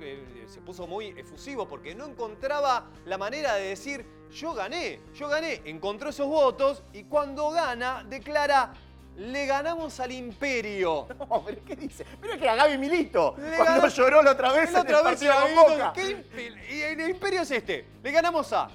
[0.46, 5.62] se puso muy efusivo porque no encontraba la manera de decir, yo gané, yo gané,
[5.64, 8.72] encontró esos votos y cuando gana declara,
[9.16, 11.06] Le ganamos al Imperio.
[11.18, 12.04] No, pero ¿qué dice?
[12.22, 15.10] Es que a Gaby Milito, Le cuando lloró la otra vez La en el otra
[15.10, 15.92] vez Boca.
[15.94, 16.24] ¿qué
[16.70, 17.86] Y el Imperio es este.
[18.02, 18.68] Le ganamos a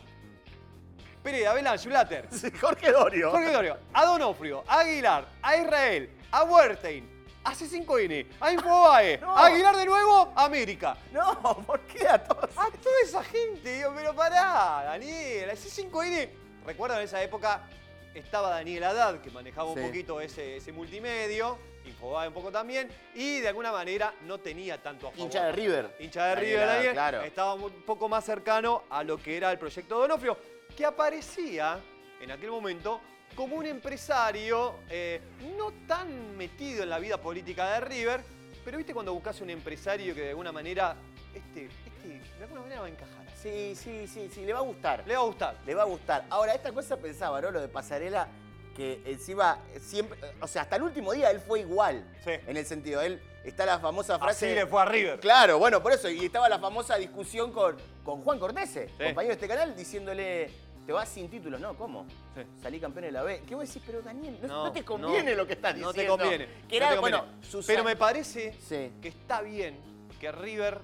[1.24, 3.30] Pereira, Belange, Blatter, Sí, Jorge Dorio.
[3.32, 7.08] Jorge Dorio, a Donofrio, a Aguilar, a Israel, a Wertein,
[7.44, 9.38] a C5N, a Infobae, No.
[9.38, 10.98] a Aguilar de nuevo, a América.
[11.12, 12.50] No, ¿por qué a todos?
[12.58, 16.30] A toda esa gente, digo, pero pará, Daniel, a C5N.
[16.66, 17.62] Recuerdo en esa época
[18.14, 23.40] estaba Daniel Haddad, que manejaba un poquito ese, ese multimedio, Infobae un poco también, y
[23.40, 25.26] de alguna manera no tenía tanto a favor.
[25.26, 25.96] Hincha de River.
[26.00, 27.22] Hincha de Daniel River, Haddad, Daniel, claro.
[27.22, 30.38] estaba un poco más cercano a lo que era el proyecto Donofrio,
[30.76, 31.80] que aparecía
[32.22, 33.02] en aquel momento
[33.36, 35.22] como un empresario eh,
[35.58, 38.24] no tan metido en la vida política de River,
[38.64, 40.96] pero viste cuando buscas un empresario que de alguna manera,
[41.34, 43.21] este, este, de alguna manera va a encajar.
[43.42, 45.04] Sí, sí, sí, sí, le va a gustar.
[45.08, 45.56] Le va a gustar.
[45.66, 46.26] Le va a gustar.
[46.30, 47.50] Ahora, esta cosa pensaba, ¿no?
[47.52, 48.28] Lo de Pasarela,
[48.76, 52.04] que encima siempre, o sea, hasta el último día él fue igual.
[52.24, 52.32] Sí.
[52.48, 54.46] En el sentido, él, está la famosa frase...
[54.48, 55.20] Así le fue a River.
[55.20, 59.04] Claro, bueno, por eso, y estaba la famosa discusión con, con Juan Cortese, Sí.
[59.06, 60.50] compañero de este canal, diciéndole,
[60.86, 61.76] te vas sin títulos, ¿no?
[61.76, 62.06] ¿Cómo?
[62.36, 62.42] Sí.
[62.62, 63.42] Salí campeón de la B.
[63.48, 63.82] ¿Qué vos decís?
[63.86, 66.16] Pero Daniel, no, No, no te conviene no, lo que estás No diciendo.
[66.18, 66.48] te conviene.
[66.70, 67.18] Que no era, te conviene.
[67.18, 68.92] bueno, Susana- Pero me parece Sí.
[69.02, 69.78] que está bien
[70.20, 70.80] que River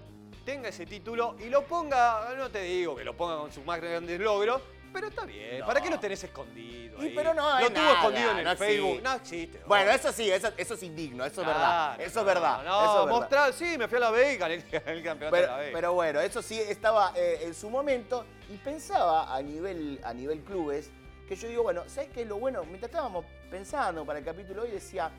[0.48, 3.82] tenga ese título y lo ponga, no te digo que lo ponga con sus más
[3.82, 4.62] grandes logros,
[4.94, 5.60] pero está bien.
[5.60, 5.66] No.
[5.66, 7.04] ¿Para qué lo tenés escondido?
[7.04, 9.02] Y pero no Lo tuvo nada, escondido en el no Facebook.
[9.04, 9.62] No existe.
[9.68, 9.92] Bueno, no.
[9.92, 12.00] eso sí, eso, eso es indigno, eso es verdad.
[12.00, 12.64] Eso es verdad.
[12.64, 13.20] No, eso es verdad.
[13.20, 15.70] mostrar, sí, me fui a la B y gané el campeonato de Pero, la B.
[15.74, 20.40] pero bueno, eso sí estaba eh, en su momento y pensaba a nivel, a nivel
[20.44, 20.90] clubes
[21.28, 22.64] que yo digo, bueno, ¿sabes qué es lo bueno?
[22.64, 25.12] Mientras estábamos pensando para el capítulo hoy decía,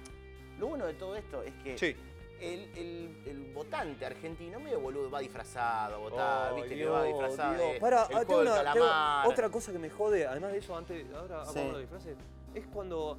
[0.58, 1.94] lo bueno de todo esto es que sí.
[2.40, 6.92] El, el- el votante argentino medio boludo va disfrazado a votar, Oh, viste que Dios,
[6.94, 7.72] va disfrazado Dios.
[7.74, 8.86] de Pará, el ah, tengo una- tengo
[9.26, 11.50] otra cosa que me jode, además de eso, antes, ahora Sí.
[11.50, 12.16] hablando de disfraces,
[12.54, 13.18] es cuando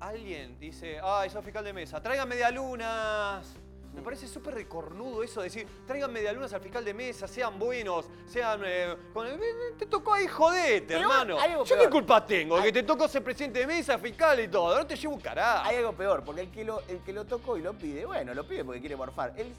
[0.00, 3.54] alguien dice, ay, soy fiscal de mesa, traigan medialunas.
[3.96, 8.04] Me parece súper recornudo eso de decir, traigan medialunas al fiscal de mesa, sean buenos,
[8.26, 8.60] sean...
[8.64, 9.40] eh, con- eh,
[9.78, 11.40] te tocó ahí, jodete, Pero hermano.
[11.40, 11.90] hay algo ¿Yo qué peor.
[11.92, 12.62] culpa tengo?
[12.62, 14.76] Que te tocó ser presidente de mesa, fiscal y todo.
[14.76, 15.66] No te llevo un carajo.
[15.66, 18.34] Hay algo peor, porque el que, lo, el que lo tocó y lo pide, bueno,
[18.34, 19.32] lo pide porque quiere morfar.
[19.36, 19.50] Él,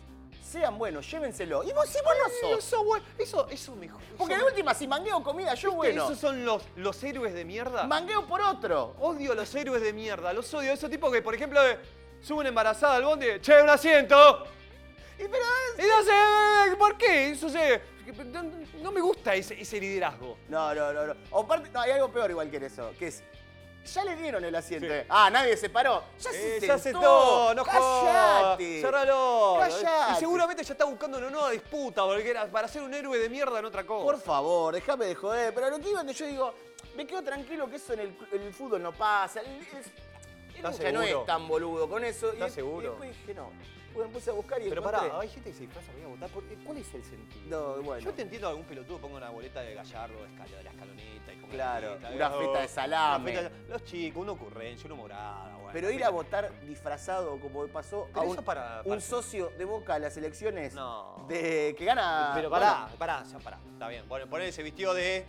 [0.43, 1.61] sean buenos, llévenselo.
[1.63, 2.59] Y vos, si vos no sos.
[2.65, 3.99] Eso, bueno, eso, eso mejor.
[4.17, 6.05] Porque de última, si mangueo comida, yo bueno.
[6.05, 7.83] ¿Esos son los, los héroes de mierda?
[7.85, 8.95] Mangueo por otro.
[8.99, 10.71] Odio a los héroes de mierda, los odio.
[10.71, 11.77] Esos tipos que, por ejemplo, eh,
[12.21, 14.45] suben embarazada al bondi, che, un asiento.
[15.19, 15.43] Y pero
[15.77, 17.31] Y no sé, ¿por qué?
[17.31, 17.81] Eso sé,
[18.25, 18.43] no,
[18.81, 20.37] no me gusta ese, ese liderazgo.
[20.49, 21.13] No, no, no, no.
[21.31, 23.23] O aparte, no, hay algo peor igual que eso, que es.
[23.93, 24.85] Ya le dieron el asiento.
[24.85, 24.93] Sí.
[25.07, 26.03] Ah, nadie se paró.
[26.19, 26.67] Ya se Eh, sentó.
[26.67, 28.03] ya se no jodas.
[28.43, 28.81] Cállate.
[28.81, 29.55] Cerralo.
[29.59, 30.11] Callate.
[30.11, 33.29] Y seguramente ya está buscando una nueva disputa, porque era para ser un héroe de
[33.29, 34.03] mierda en otra cosa.
[34.03, 35.53] Por favor, déjame de joder.
[35.53, 36.53] Pero lo que iba yo digo,
[36.97, 39.39] me quedo tranquilo que eso en el, en el fútbol no pasa.
[39.39, 39.63] El, el-
[40.57, 41.19] ¿Estás hincha no seguro?
[41.21, 42.31] es tan boludo con eso.
[42.33, 42.81] ¿Estás y, seguro?
[42.85, 43.51] Y después dije, no.
[43.97, 45.09] Me puse a buscar y Pero encontré.
[45.09, 46.29] pará, hay gente que se disfraza para ir a votar.
[46.29, 46.43] ¿por?
[46.43, 47.41] ¿Cuál es el sentido?
[47.77, 48.03] No, bueno.
[48.03, 51.37] Yo te entiendo algún pelotudo ponga una boleta de Gallardo, de, de la escaloneta y
[51.49, 53.33] Claro, boleta, una feta de salame.
[53.33, 55.51] feta los chicos, una ocurrencia, una morada.
[55.55, 59.49] Bueno, Pero ir a votar disfrazado, como pasó Pero a un, para- un para- socio
[59.57, 61.25] de Boca a las elecciones No.
[61.27, 62.33] de que gana.
[62.35, 63.57] Pero pará, pará, ya pará.
[63.73, 64.07] Está bien.
[64.07, 65.25] Bueno, poner ese vestido de.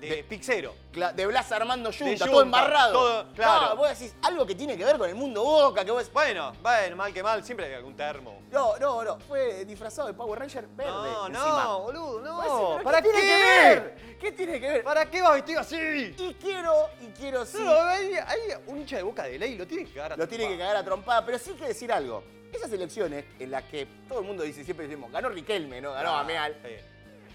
[0.00, 0.74] De, De- pixero.
[1.14, 2.92] De Blas Armando Junta, todo embarrado.
[2.92, 3.76] todo- claro.
[3.76, 6.10] Vos decís algo que tiene que ver con el mundo Boca, que vos.
[6.12, 8.42] Bueno, bueno, mal que mal, siempre hay algún termo.
[8.50, 9.18] No, no, no.
[9.20, 10.90] Fue disfrazado de Power Ranger verde.
[10.92, 11.64] No, encima.
[11.64, 12.36] no, boludo, no.
[12.40, 13.08] decís, ¿pero ¿Para qué?
[13.10, 13.12] qué?
[13.20, 13.96] tiene que ver?
[14.20, 14.84] ¿Qué tiene que ver?
[14.84, 15.76] ¿Para qué vas vestido así?
[16.18, 17.58] Y quiero, y quiero sí.
[17.60, 20.26] No, hay, hay un hincha de boca de ley, lo tiene que cagar a Lo
[20.28, 22.24] tiene que cagar a trompada, pero sí hay que decir algo.
[22.52, 25.92] Esas elecciones en las que todo el mundo dice, siempre decimos, ganó Riquelme, ¿no?
[25.92, 26.56] Ganó Ah, Ameal.
[26.64, 26.70] sí.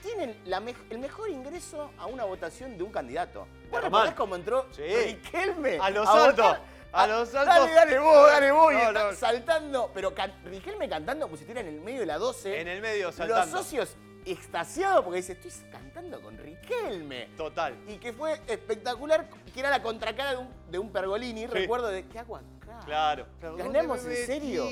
[0.06, 3.48] Tienen la el mejor ingreso a una votación de un candidato.
[3.72, 3.84] ¿Vos Román.
[4.04, 4.84] recordás cómo entró Sí.
[4.84, 5.80] Riquelme?
[5.82, 6.58] A los altos,
[6.92, 7.76] a los Dale, altos.
[7.76, 8.74] dale vos, dale vos.
[8.74, 9.14] y están no.
[9.16, 9.92] saltando.
[9.94, 12.62] Pero can- Riquelme cantando como si estuviera en el medio de la 12.
[12.62, 13.58] En el medio, Los saltando.
[13.58, 17.30] socios extasiados porque dice, estoy cantando con Riquelme.
[17.38, 17.76] Total.
[17.88, 21.48] Y que fue espectacular, que era la contracara de un, de un Pergolini.
[21.48, 22.42] Recuerdo de, ¿qué acá?
[22.86, 23.26] Claro.
[23.40, 23.56] claro.
[23.58, 24.68] ¿Ganamos ¿Dónde me en serio?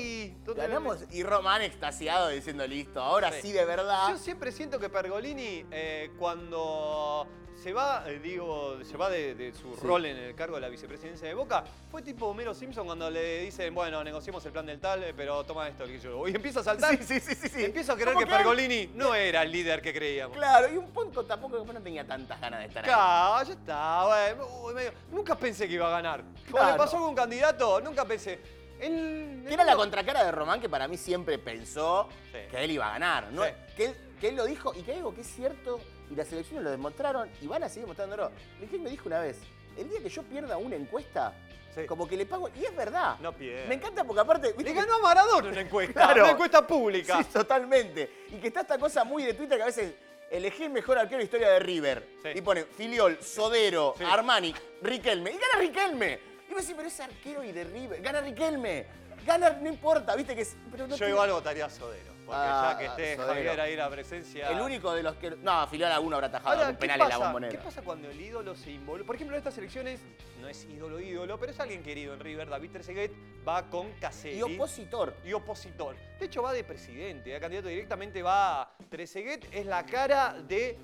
[0.54, 0.98] Ganamos.
[1.10, 3.52] Y Román extasiado diciendo, listo, ahora sí, Sí.
[3.52, 4.08] de verdad.
[4.10, 7.26] Yo siempre siento que Pergolini, eh, cuando
[7.62, 9.80] se va, eh, digo, se va de, de su Sí.
[9.86, 13.40] rol en el cargo de la vicepresidencia de Boca, fue tipo Homero Simpson cuando le
[13.40, 16.28] dicen, bueno, negociemos el plan del tal, eh, pero toma esto, que yo.
[16.28, 16.90] Y empieza a saltar.
[16.98, 17.64] Sí, sí, sí, sí, sí.
[17.64, 20.36] Empiezo a creer que Pergolini no era el líder que creíamos.
[20.36, 22.90] Claro, y un punto tampoco que no tenía tantas ganas de estar ahí.
[22.90, 26.22] Claro, ya está, bueno, Nunca pensé que iba a ganar.
[26.50, 26.72] Cuando Claro.
[26.72, 28.38] le pasó con un candidato, nunca pensé.
[28.80, 32.38] El, Que era la contracara de Román que para mí siempre pensó Sí.
[32.50, 33.30] que él iba a ganar.
[33.32, 33.44] ¿no?
[33.44, 33.50] Sí.
[33.76, 35.80] Que, él, que él lo dijo y que hay algo que es cierto
[36.10, 38.30] y las elecciones lo demostraron y van a seguir mostrándolo.
[38.60, 39.38] Riquelme me dijo una vez,
[39.76, 41.32] el día que yo pierda una encuesta,
[41.74, 41.86] Sí.
[41.86, 42.48] Como que le pago.
[42.54, 43.16] Y es verdad.
[43.18, 43.66] No pierde.
[43.66, 44.46] Me encanta porque aparte.
[44.52, 46.22] ¿viste Le que- ganó a Maradona una encuesta, Claro.
[46.22, 47.18] una encuesta pública.
[47.18, 48.08] Sí, totalmente.
[48.30, 49.92] Y que está esta cosa muy de Twitter que a veces
[50.30, 52.06] elegí el mejor arquero de la historia de River.
[52.22, 52.28] Sí.
[52.36, 54.04] Y pone Filiol, Sodero, Sí.
[54.04, 55.30] Armani, Riquelme.
[55.30, 56.20] Y gana Riquelme.
[56.56, 58.00] Y pero es arquero y de River.
[58.00, 58.86] Gana Riquelme.
[59.26, 60.56] Gana, no importa, viste que es.
[60.70, 62.12] Pero no Yo tiene- igual votaría a Sodero.
[62.24, 63.34] Porque Ah, ya que esté Sodero.
[63.34, 64.50] Javier ahí la presencia.
[64.50, 65.30] El único de los que.
[65.30, 67.24] No, Filiol alguno habrá tajado Ahora, un ¿qué penal en la pasa?
[67.24, 67.50] bombonera.
[67.52, 69.06] ¿Qué pasa cuando el ídolo se involucra?
[69.06, 70.00] Por ejemplo, en estas elecciones
[70.40, 72.48] no es ídolo ídolo, pero es alguien querido en River.
[72.48, 73.12] David Trezeguet
[73.46, 74.38] va con Caselli.
[74.38, 75.14] Y opositor.
[75.24, 75.96] y opositor.
[76.18, 80.78] De hecho, va de presidente, a candidato directamente va a Trezeguet, es la cara de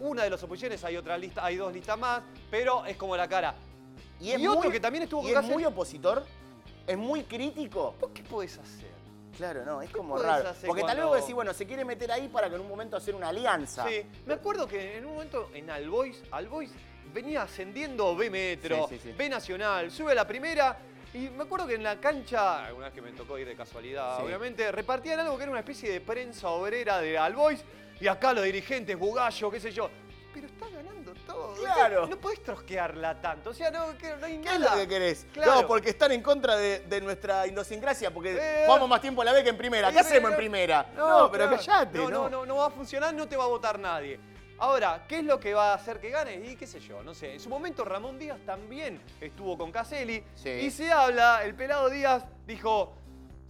[0.00, 3.28] una de las oposiciones, hay otra lista, hay dos listas más, pero es como la
[3.28, 3.54] cara.
[4.20, 5.54] Y, es Y otro muy- que también estuvo y con es Caselli.
[5.54, 6.24] muy opositor.
[6.86, 7.94] Es muy crítico.
[8.00, 8.90] ¿Vos qué podés hacer?
[9.36, 10.50] Claro, no, es como raro.
[10.66, 12.96] Porque tal vez vos decís, bueno, se quiere meter ahí para que en un momento
[12.96, 13.86] hacer una alianza.
[13.88, 16.70] Sí, me acuerdo que en un momento en Albois, Albois
[17.14, 19.14] venía ascendiendo B Metro, Sí, sí, sí.
[19.16, 20.76] B Nacional, sube a la primera.
[21.14, 24.22] Y me acuerdo que en la cancha, alguna vez que me tocó ir de casualidad,
[24.24, 27.64] obviamente, repartían algo que era una especie de prensa obrera de Albois.
[28.00, 29.90] Y acá los dirigentes, Bugallo, qué sé yo.
[30.34, 31.54] Pero está ganando todo.
[31.54, 32.06] Claro.
[32.06, 33.50] No podés trosquearla tanto.
[33.50, 34.74] O sea, no, no hay ¿Qué es nada.
[34.76, 35.26] lo que querés?
[35.32, 35.54] Claro.
[35.62, 39.26] No, porque están en contra de, de nuestra idiosincrasia, porque Eh, jugamos más tiempo en
[39.26, 39.88] la B que en primera.
[39.88, 40.86] ¿Qué Sí, hacemos en primera?
[40.96, 41.56] No, pero claro.
[41.56, 42.18] callate, no, ¿no?
[42.24, 44.18] no, no, no va a funcionar, no te va a votar nadie.
[44.58, 46.34] Ahora, ¿qué es lo que va a hacer que gane?
[46.34, 47.32] Y qué sé yo, no sé.
[47.32, 50.22] En su momento Ramón Díaz también estuvo con Caselli.
[50.34, 50.50] Sí.
[50.50, 52.92] Y se habla, el pelado Díaz dijo,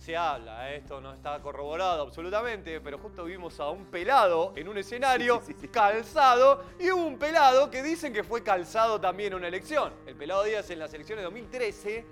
[0.00, 4.78] se habla, esto no está corroborado absolutamente, pero justo vimos a un pelado en un
[4.78, 5.68] escenario Sí, sí, sí, sí.
[5.68, 9.92] calzado y hubo un pelado que dicen que fue calzado también en una elección.
[10.06, 12.04] El pelado Díaz en las elecciones de 2013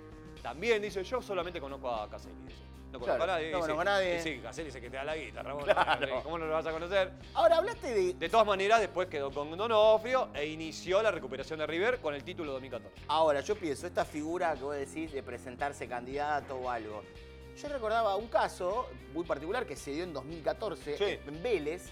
[0.43, 2.35] también dice, yo solamente conozco a Caselli.
[2.91, 3.51] No conozco Claro, a nadie.
[3.51, 4.19] no conozco a nadie.
[4.21, 5.63] Sí, Caselli dice que te da la guita, Ramón.
[5.63, 6.21] Claro.
[6.23, 7.11] ¿Cómo no lo vas a conocer?
[7.33, 8.13] Ahora, hablaste de.
[8.13, 12.23] De todas maneras, después quedó con Donofrio e inició la recuperación de River con el
[12.23, 13.01] título 2014.
[13.07, 17.03] Ahora, yo pienso, esta figura que vos decís de presentarse candidato o algo.
[17.61, 21.19] Yo recordaba un caso muy particular que se dio en 2014 Sí.
[21.27, 21.89] en Vélez.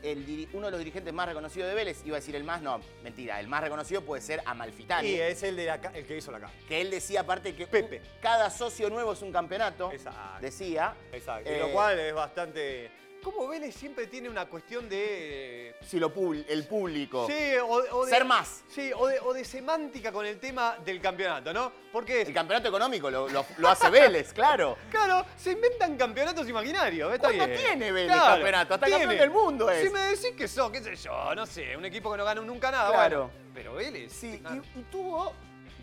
[0.00, 2.80] El uno de los dirigentes más reconocidos de Vélez, iba a decir el más, no,
[3.02, 5.12] mentira, el más reconocido puede ser Amalfitani.
[5.12, 6.52] es el, de el que hizo la cara.
[6.68, 8.00] que él decía aparte que Pepe.
[8.22, 9.90] cada socio nuevo es un campeonato.
[9.90, 10.20] Exacto.
[10.40, 10.94] Decía.
[11.12, 11.50] Exacto.
[11.50, 12.92] Eh, lo cual es bastante.
[13.22, 15.74] Como Vélez siempre tiene una cuestión de.
[15.84, 17.26] Si lo pub- el público.
[17.26, 18.10] Sí, o, o de.
[18.10, 18.62] Ser más.
[18.68, 21.72] Sí, o de, o de semántica con el tema del campeonato, ¿no?
[21.92, 22.28] Porque es.
[22.28, 24.76] El campeonato económico lo, lo- lo hace Vélez, claro.
[24.90, 27.12] Claro, se inventan campeonatos imaginarios.
[27.12, 27.58] Está ¿Cuándo bien.
[27.58, 28.74] tiene Vélez campeonato?
[28.74, 29.84] Hasta campeón del mundo es.
[29.86, 32.40] Si me decís que son, qué sé yo, no sé, un equipo que no gana
[32.40, 32.90] nunca nada.
[32.90, 33.30] Claro.
[33.32, 34.12] bueno, pero Vélez.
[34.12, 34.40] Sí,
[34.76, 35.32] y, y tuvo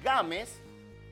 [0.04, 0.62] Gámez,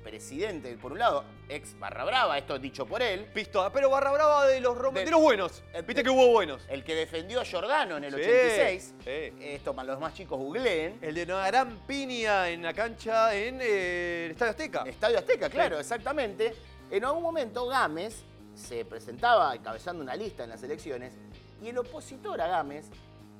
[0.03, 4.45] presidente, por un lado, ex barra brava, esto dicho por él, Pistola, pero barra brava
[4.47, 5.63] de los, De- de los buenos.
[5.87, 6.61] Viste que hubo buenos.
[6.69, 8.93] el que defendió a Giordano en el Sí, 86.
[9.03, 9.33] sí.
[9.39, 10.99] Esto los más chicos googleen.
[11.01, 14.83] El de una gran piña en la cancha en eh, el Estadio Azteca.
[14.85, 16.53] Estadio Azteca, claro, exactamente.
[16.91, 21.13] En algún momento Gámez se presentaba encabezando una lista en las elecciones
[21.61, 22.85] y el opositor a Gámez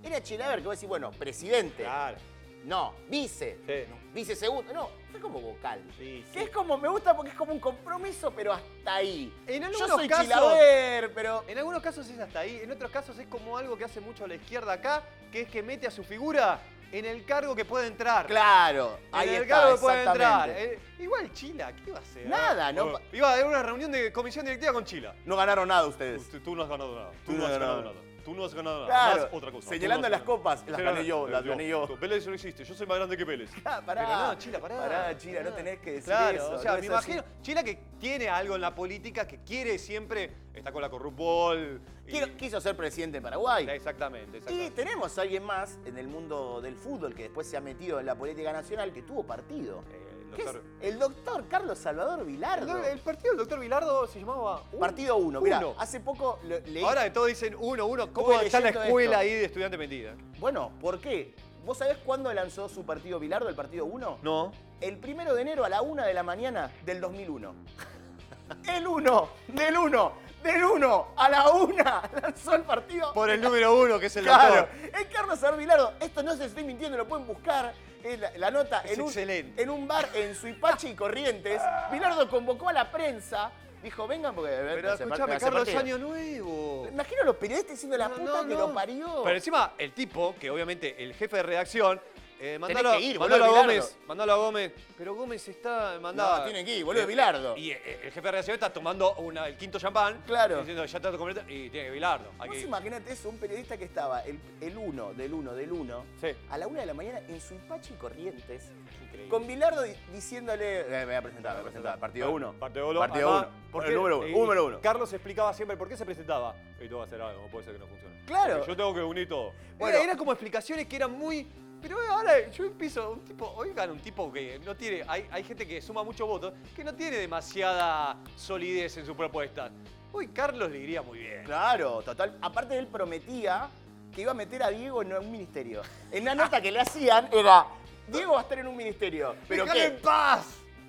[0.04, 1.84] era Chilaver, que vos decís, bueno, presidente.
[1.84, 2.17] Claro.
[2.63, 3.58] No, vice.
[3.65, 3.73] Sí.
[3.89, 4.73] No, vice segundo.
[4.73, 5.82] No, fue como vocal.
[5.97, 9.34] Sí, Que es como, me gusta porque es como un compromiso, pero hasta ahí.
[9.47, 11.43] En Yo algunos soy casos- Chilaver, pero.
[11.47, 14.26] En algunos casos es hasta ahí, en otros casos es como algo que hace mucho
[14.28, 17.88] la izquierda acá, que es que mete a su figura en el cargo que puede
[17.88, 18.28] entrar.
[18.28, 20.49] Claro, En ahí el está, cargo que puede entrar.
[20.52, 22.28] Eh, igual Chila, ¿qué iba a hacer?
[22.28, 25.15] Nada, no Bueno, Iba a haber una reunión de comisión directiva con Chila.
[25.26, 26.30] No ganaron nada ustedes.
[26.30, 27.12] Tú, tú no has ganado nada.
[27.26, 27.95] Tú, Tú no has ganado nada.
[28.24, 28.88] Tú no has ganado nada.
[29.14, 29.70] Claro, Más otra cosa.
[29.70, 30.38] señalando no las ganado.
[30.38, 31.86] copas, las gané yo, las gané yo.
[31.88, 33.50] Tú, Vélez no existe, yo soy más grande que Vélez.
[33.66, 34.06] Ah, pará.
[34.06, 34.78] Pero no, Chila, pará.
[34.78, 36.52] Pará, Chila, no tenés que decir Claro, eso.
[36.54, 37.12] o sea, no me es así.
[37.12, 41.82] imagino, Chila que tiene algo en la política que quiere siempre, está con la corrupbol.
[42.08, 43.68] y- Quiero- quiso ser presidente de Paraguay.
[43.70, 47.62] Exactamente, Y tenemos a alguien más en el mundo del fútbol que después se ha
[47.62, 49.84] metido en la política nacional que tuvo partido.
[49.92, 50.03] Eh.
[50.38, 52.78] Doctor- El doctor Carlos Salvador Vilardo.
[52.78, 55.41] El, el partido del doctor Vilardo se llamaba Un- Partido 1.
[55.41, 55.76] Mira, Uno.
[55.78, 56.84] hace poco le- leí.
[56.84, 58.12] Ahora de todo dicen uno, uno.
[58.13, 59.19] ¿Cómo Estuve está la escuela esto.
[59.19, 60.15] ahí de estudiante mentira?
[60.39, 61.34] Bueno, ¿por qué?
[61.65, 64.19] ¿Vos sabés cuándo lanzó su partido Vilardo, el partido 1?
[64.22, 64.52] No.
[64.82, 67.54] El primero de enero a la 1 de la mañana del 2001.
[68.67, 70.12] El 1, del 1,
[70.43, 71.84] del 1 a la 1
[72.22, 73.13] lanzó el partido.
[73.13, 75.00] Por el número uno, que es el Claro, doctor.
[75.00, 75.93] es Carlos Salvador Vilardo.
[76.02, 77.74] Esto no se estoy mintiendo, lo pueden buscar.
[78.04, 79.13] Es la, la nota Es en un,
[79.58, 81.62] en un bar en Suipache y Corrientes.
[81.92, 83.52] Vilardo convocó a la prensa.
[83.82, 84.52] Dijo, vengan porque...
[84.52, 85.80] Pero escúchame, Carlos, partido".
[85.80, 86.88] Año Nuevo.
[86.92, 88.68] Imagino a los periodistas diciendo la No, puta no, que no.
[88.68, 89.22] lo parió.
[89.24, 92.02] Pero encima, el tipo, que obviamente el jefe de redacción,
[92.44, 93.62] Eh, Tenés mandalo, que ir, boludo, mandalo a Bilardo.
[93.82, 94.74] Gómez, mandalo a Gómez.
[94.98, 96.40] Pero Gómez está mandado.
[96.40, 97.56] No, tiene que ir, boludo, Bilardo.
[97.56, 100.22] Y eh, el jefe de redacción está tomando una- el quinto champán.
[100.28, 100.58] Claro.
[100.60, 101.40] Diciendo, ya está completo.
[101.48, 102.32] Y tiene que Bilardo.
[102.40, 102.68] Hay que Vos ir.
[102.68, 106.28] imaginate eso, un periodista que estaba el, el uno del uno del uno Sí.
[106.50, 108.72] a la una de la mañana en su Ipachi Corrientes
[109.06, 109.30] Increíble.
[109.30, 110.82] con Bilardo di- diciéndole.
[110.82, 111.98] Eh, me voy a presentar, me voy a presentar.
[112.00, 112.54] Partido uno.
[112.60, 113.00] Partido uno.
[113.00, 113.70] Partido además, uno.
[113.72, 114.28] porque- El número uno.
[114.28, 114.82] y- número uno.
[114.82, 116.54] Carlos explicaba siempre por qué se presentaba.
[116.82, 118.22] Y tú vas a hacer algo, no puede ser que no funcione.
[118.26, 118.56] Claro.
[118.58, 119.54] Porque Yo tengo que unir todo.
[119.78, 119.96] Bueno.
[119.96, 121.48] Era, era como explicaciones que eran muy.
[121.84, 125.67] Pero ahora yo empiezo, un tipo, oigan, un tipo que no tiene, hay, hay gente
[125.67, 129.69] que suma muchos votos, que no tiene demasiada solidez en su propuesta.
[130.13, 131.43] Hoy Carlos le iría muy bien.
[131.43, 132.38] Claro, total.
[132.41, 133.67] Aparte, él prometía
[134.15, 135.82] que iba a meter a Diego en un ministerio.
[136.10, 137.65] En una nota que le hacían era:
[138.08, 139.36] Diego va a estar en un ministerio.
[139.46, 139.88] ¿Pero qué?
[139.88, 140.46] en paz!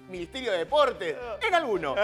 [0.09, 1.17] Ministerio de Deportes.
[1.45, 1.97] En alguno.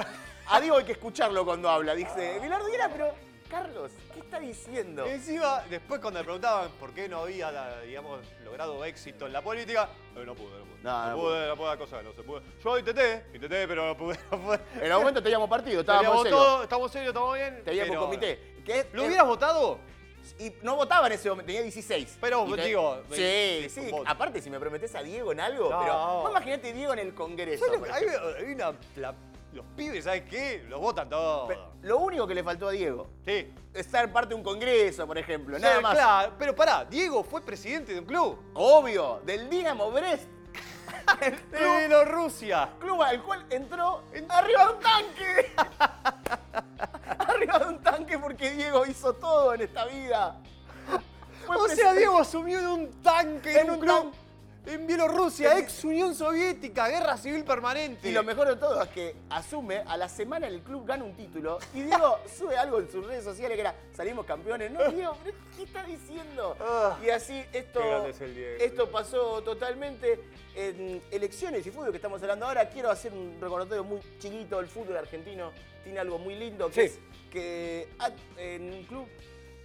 [0.49, 1.95] A Diego hay que escucharlo cuando habla.
[1.95, 3.15] Dice, Bilardo pero
[3.51, 5.05] Carlos, ¿qué está diciendo?
[5.07, 9.43] Encima, después cuando le preguntaban por qué no había, la- digamos, logrado éxito en la
[9.43, 10.83] política, no pude, no pude.
[10.83, 12.43] No, No, no pude, no pude dar cosa, no se pudo.
[12.63, 14.61] Yo intenté, intenté, pero no pude, no pude.
[14.77, 16.41] En algún momento teníamos partido, estábamos serios.
[16.41, 17.63] todo, estamos serios, estamos bien.
[17.65, 18.55] Teníamos pero- comité.
[18.67, 19.79] Es- ¿Lo hubieras votado?
[20.39, 22.19] Y no votaba en ese momento, tenía 16.
[22.21, 23.91] Pero, te- digo, Sí, sí.
[24.07, 25.81] Aparte, si me prometés a Diego en algo, No.
[25.81, 27.65] pero vos imaginate Diego en el Congreso.
[27.65, 29.15] ¿Sabes lo por que- hay, una, la-
[29.53, 30.65] los pibes, ¿sabes qué?
[30.69, 31.49] Los votan todos.
[31.49, 33.53] Pero Lo único que le faltó a Diego, sí.
[33.75, 35.95] estar parte de un congreso, por ejemplo, Sí, nada más.
[35.95, 38.39] Claro, pero pará, Diego fue presidente de un club.
[38.55, 40.29] Obvio, del Dinamo Brest.
[41.21, 42.71] El De club, Bielorrusia.
[42.79, 45.53] club al cual entró arriba de un tanque.
[47.19, 50.37] arriba de un tanque porque Diego hizo todo en esta vida.
[51.47, 54.30] Fue O sea, Diego asumió en un tanque, En en un un club tan-
[54.67, 58.09] en Bielorrusia, ex Unión Soviética, guerra civil permanente.
[58.09, 61.15] Y lo mejor de todo es que asume, a la semana el club gana un
[61.17, 64.71] título y Diego sube algo en sus redes sociales que era salimos campeones.
[64.71, 66.57] No, Diego, ¿pero ¿qué está diciendo?
[66.61, 66.99] Ah.
[67.05, 68.57] Y así esto, Qué grande es el Diego.
[68.65, 70.21] esto pasó totalmente
[70.55, 72.69] en elecciones y fútbol que estamos hablando ahora.
[72.69, 74.61] Quiero hacer un recordatorio muy chiquito.
[74.61, 76.95] El fútbol argentino tiene algo muy lindo que Sí.
[76.97, 76.99] es
[77.31, 77.89] que
[78.37, 79.07] en un club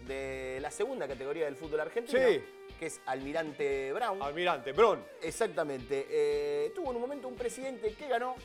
[0.05, 2.43] de la segunda categoría del fútbol argentino, Sí.
[2.79, 4.21] que es Almirante Brown.
[4.21, 5.03] Almirante, Bron.
[5.21, 6.05] Exactamente.
[6.09, 8.35] Eh, tuvo en un momento un presidente que ganó,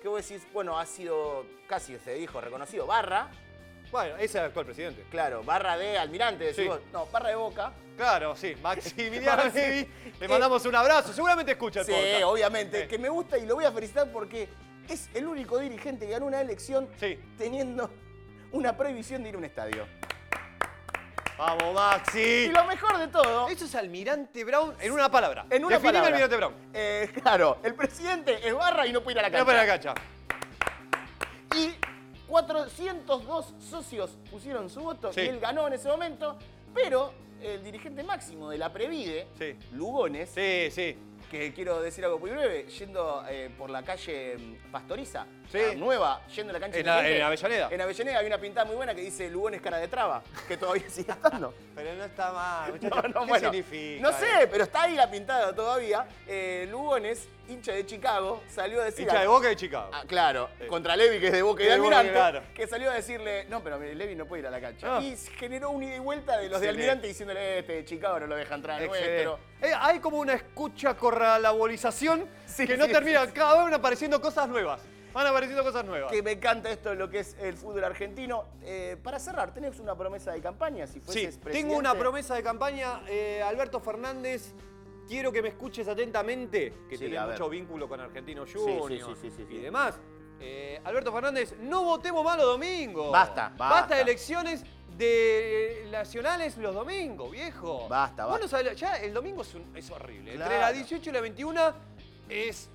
[0.00, 3.30] que vos decís, bueno, ha sido, casi se dijo, reconocido, Barra,
[3.90, 5.04] Bueno, ese es el actual presidente.
[5.10, 6.66] claro, Barra de Almirante, Sí.
[6.92, 7.72] no, Barra de Boca.
[7.96, 9.88] Claro, sí, Maximiliano Maxi- Levi.
[10.18, 11.12] Le mandamos un abrazo.
[11.12, 12.22] Seguramente escucha el Sí, podcast.
[12.24, 14.48] obviamente, que me gusta y lo voy a felicitar porque
[14.88, 17.18] es el único dirigente que ganó una elección Sí.
[17.36, 17.90] teniendo
[18.52, 19.86] una prohibición de ir a un estadio.
[21.44, 22.48] Vamos, Y Maxi.
[22.52, 25.44] lo mejor de todo, Eso es Almirante Brown en una palabra.
[25.50, 26.54] en una Definime palabra, Almirante Brown.
[26.72, 29.46] eh, claro, el presidente es Barra y no puede ir a la No cancha.
[29.46, 29.94] para la cancha.
[31.56, 31.74] Y
[32.28, 35.22] 402 socios pusieron su voto Sí.
[35.22, 36.38] y él ganó en ese momento,
[36.72, 39.56] pero el dirigente máximo de la Previde, Sí.
[39.72, 40.96] Lugones, Sí, sí.
[41.28, 45.58] que quiero decir algo muy breve, yendo eh, por la calle mm, Pastoriza, Sí.
[45.58, 47.68] la nueva, yendo a la cancha En, la- Independiente, en Avellaneda.
[47.72, 50.88] En Avellaneda hay una pintada muy buena que dice Lugones cara de traba, que todavía
[50.88, 51.54] sigue estando.
[51.74, 52.78] Pero no está mal.
[52.80, 54.02] No, no, ¿Qué bueno, significa?
[54.02, 56.06] no sé, pero está ahí la pintada todavía.
[56.26, 59.04] Eh, Lugones, hincha de Chicago, salió a decir...
[59.06, 59.90] Hincha de Boca de Chicago.
[59.92, 60.66] Ah, claro, Sí.
[60.66, 62.54] contra Levi, que es de Boca y de De Boca, Almirante, claro.
[62.54, 64.96] que salió a decirle, no, pero Levi no puede ir a la cancha.
[64.98, 65.00] Ah.
[65.02, 66.82] Y generó un ida y vuelta de los de Excelente.
[66.82, 69.24] Almirante diciéndole, este de Chicago no lo deja entrar al Excelente.
[69.24, 69.38] nuestro.
[69.62, 73.26] Eh, hay como una escucha corralabolización Sí, que no sí, termina.
[73.32, 74.80] Cada vez van apareciendo cosas nuevas.
[75.12, 76.10] Van apareciendo cosas nuevas.
[76.10, 78.44] Que me encanta esto de lo que es el fútbol argentino.
[78.62, 81.52] Eh, para cerrar, ¿tenés una promesa de campaña si Sí, fueses presidente?
[81.52, 83.02] tengo una promesa de campaña.
[83.08, 84.52] Eh, Alberto Fernández,
[85.06, 88.98] quiero que me escuches atentamente, que Sí, tiene mucho vínculo con Argentino sí, Junior sí,
[89.20, 89.54] sí, sí, sí.
[89.54, 89.94] y demás.
[90.40, 93.12] Eh, Alberto Fernández, no votemos más los domingos.
[93.12, 93.94] Basta, basta.
[93.96, 94.64] de elecciones
[94.96, 97.86] de nacionales los domingos, viejo.
[97.88, 98.44] Basta, Vos basta.
[98.44, 100.32] no sabés, ya el domingo es, un- es horrible.
[100.32, 100.60] Entre Claro.
[100.60, 101.72] la 18 y la 21
[102.28, 102.68] es...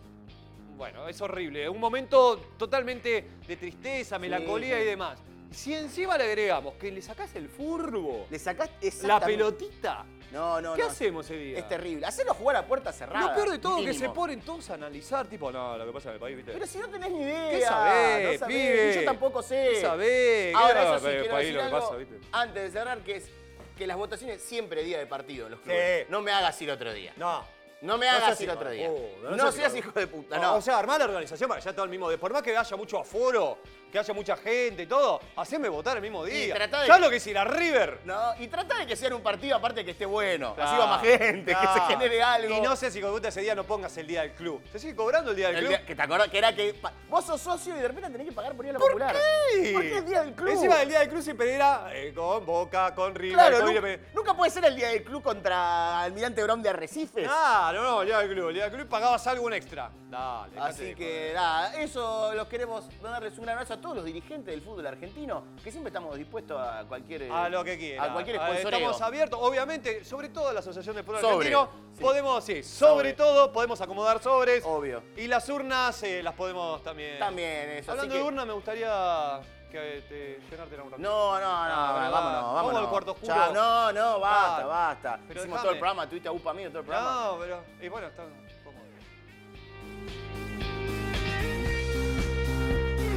[0.77, 1.67] Bueno, es horrible.
[1.67, 4.83] Un momento totalmente de tristeza, melancolía sí.
[4.83, 5.19] y demás.
[5.51, 10.73] Si encima le agregamos que le sacás el furbo, Le sacaste la pelotita, No, no,
[10.75, 10.89] ¿qué no.
[10.89, 11.57] hacemos ese día?
[11.59, 12.05] Es terrible.
[12.05, 13.29] Hacerlo jugar a puerta cerrada.
[13.29, 15.91] Lo peor de todo es que se ponen todos a analizar, tipo, no, lo que
[15.93, 16.51] pasa en el país, ¿viste?
[16.51, 17.49] Pero si no tenés ni idea.
[17.49, 18.55] ¿Qué sabés, no sabés.
[18.57, 18.91] pibe?
[18.91, 19.69] Y yo tampoco sé.
[19.73, 20.55] ¿Qué sabés?
[20.55, 22.19] Ahora, ¿Qué eso sí, quiero país decir lo que algo pasa, ¿viste?
[22.33, 23.29] antes de cerrar, que es
[23.77, 26.01] que las votaciones siempre día de partido en los clubes.
[26.03, 26.11] Sí.
[26.11, 27.13] No me hagas ir otro día.
[27.15, 27.43] No.
[27.81, 28.89] No me hagas ir otro día.
[29.23, 30.55] no no seas hijo de puta, No.
[30.55, 32.17] O sea, armar la organización para que haya todo el mismo día.
[32.19, 33.59] Por más que haya mucho aforo,
[33.91, 36.53] que haya mucha gente y todo, haceme votar el mismo día.
[36.55, 37.99] tratá de- ¿Sabes lo que es ir a River?
[38.03, 40.55] No, y trata de que sea un partido aparte que esté bueno.
[40.59, 41.87] Así va más gente, que se claro.
[41.87, 42.55] genere algo.
[42.57, 44.61] Y no sé si con ese día no pongas el día del club.
[44.71, 45.69] ¿Se sigue cobrando el día del El club?
[45.77, 48.27] día- que te acordás que era que pa- vos sos socio y de repente tenés
[48.27, 49.15] que pagar por ir a la ¿Por popular.
[49.15, 49.71] qué?
[49.73, 50.49] Porque es día del club.
[50.49, 53.69] Encima del día del club siempre era eh, con Boca, con River, Claro, con nu-
[53.71, 54.11] Independiente.
[54.15, 57.25] nunca puede ser el día del club contra Almirante Brown de Arrecife.
[57.71, 57.83] Claro.
[57.83, 58.49] No, Liga del Club.
[58.51, 59.91] Liga del Club pagabas algo un extra.
[60.09, 61.35] Dale, dejate Así de que joder.
[61.35, 65.43] nada, eso los queremos darles un gran abrazo a todos los dirigentes del fútbol argentino,
[65.63, 68.03] que siempre estamos dispuestos a cualquier A lo que quiera.
[68.05, 68.79] A cualquier sponsoreo.
[68.79, 71.69] Estamos abiertos, obviamente, sobre todo la Asociación de Fútbol Sobre, Argentino.
[71.93, 72.01] sí.
[72.01, 73.13] Podemos, sí, sobre, Sobre.
[73.13, 74.63] todo, podemos acomodar sobres.
[74.65, 75.03] Obvio.
[75.17, 77.19] Y las urnas eh, las podemos también.
[77.19, 77.91] También eso.
[77.91, 79.39] Hablando así de que- urna, me gustaría
[79.69, 81.09] que te llenártela un ratito.
[81.09, 82.11] No, no, no, Ah, vámonos, verdad.
[82.11, 82.53] vámonos.
[82.53, 83.33] Vamos al cuarto oscuro.
[83.33, 85.19] Chao, no, no, basta, Ah, basta.
[85.27, 87.13] pero Hicimos todo el programa, tuviste a UPA mío todo el programa.
[87.25, 87.63] No, pero.
[87.81, 88.23] Y bueno, está.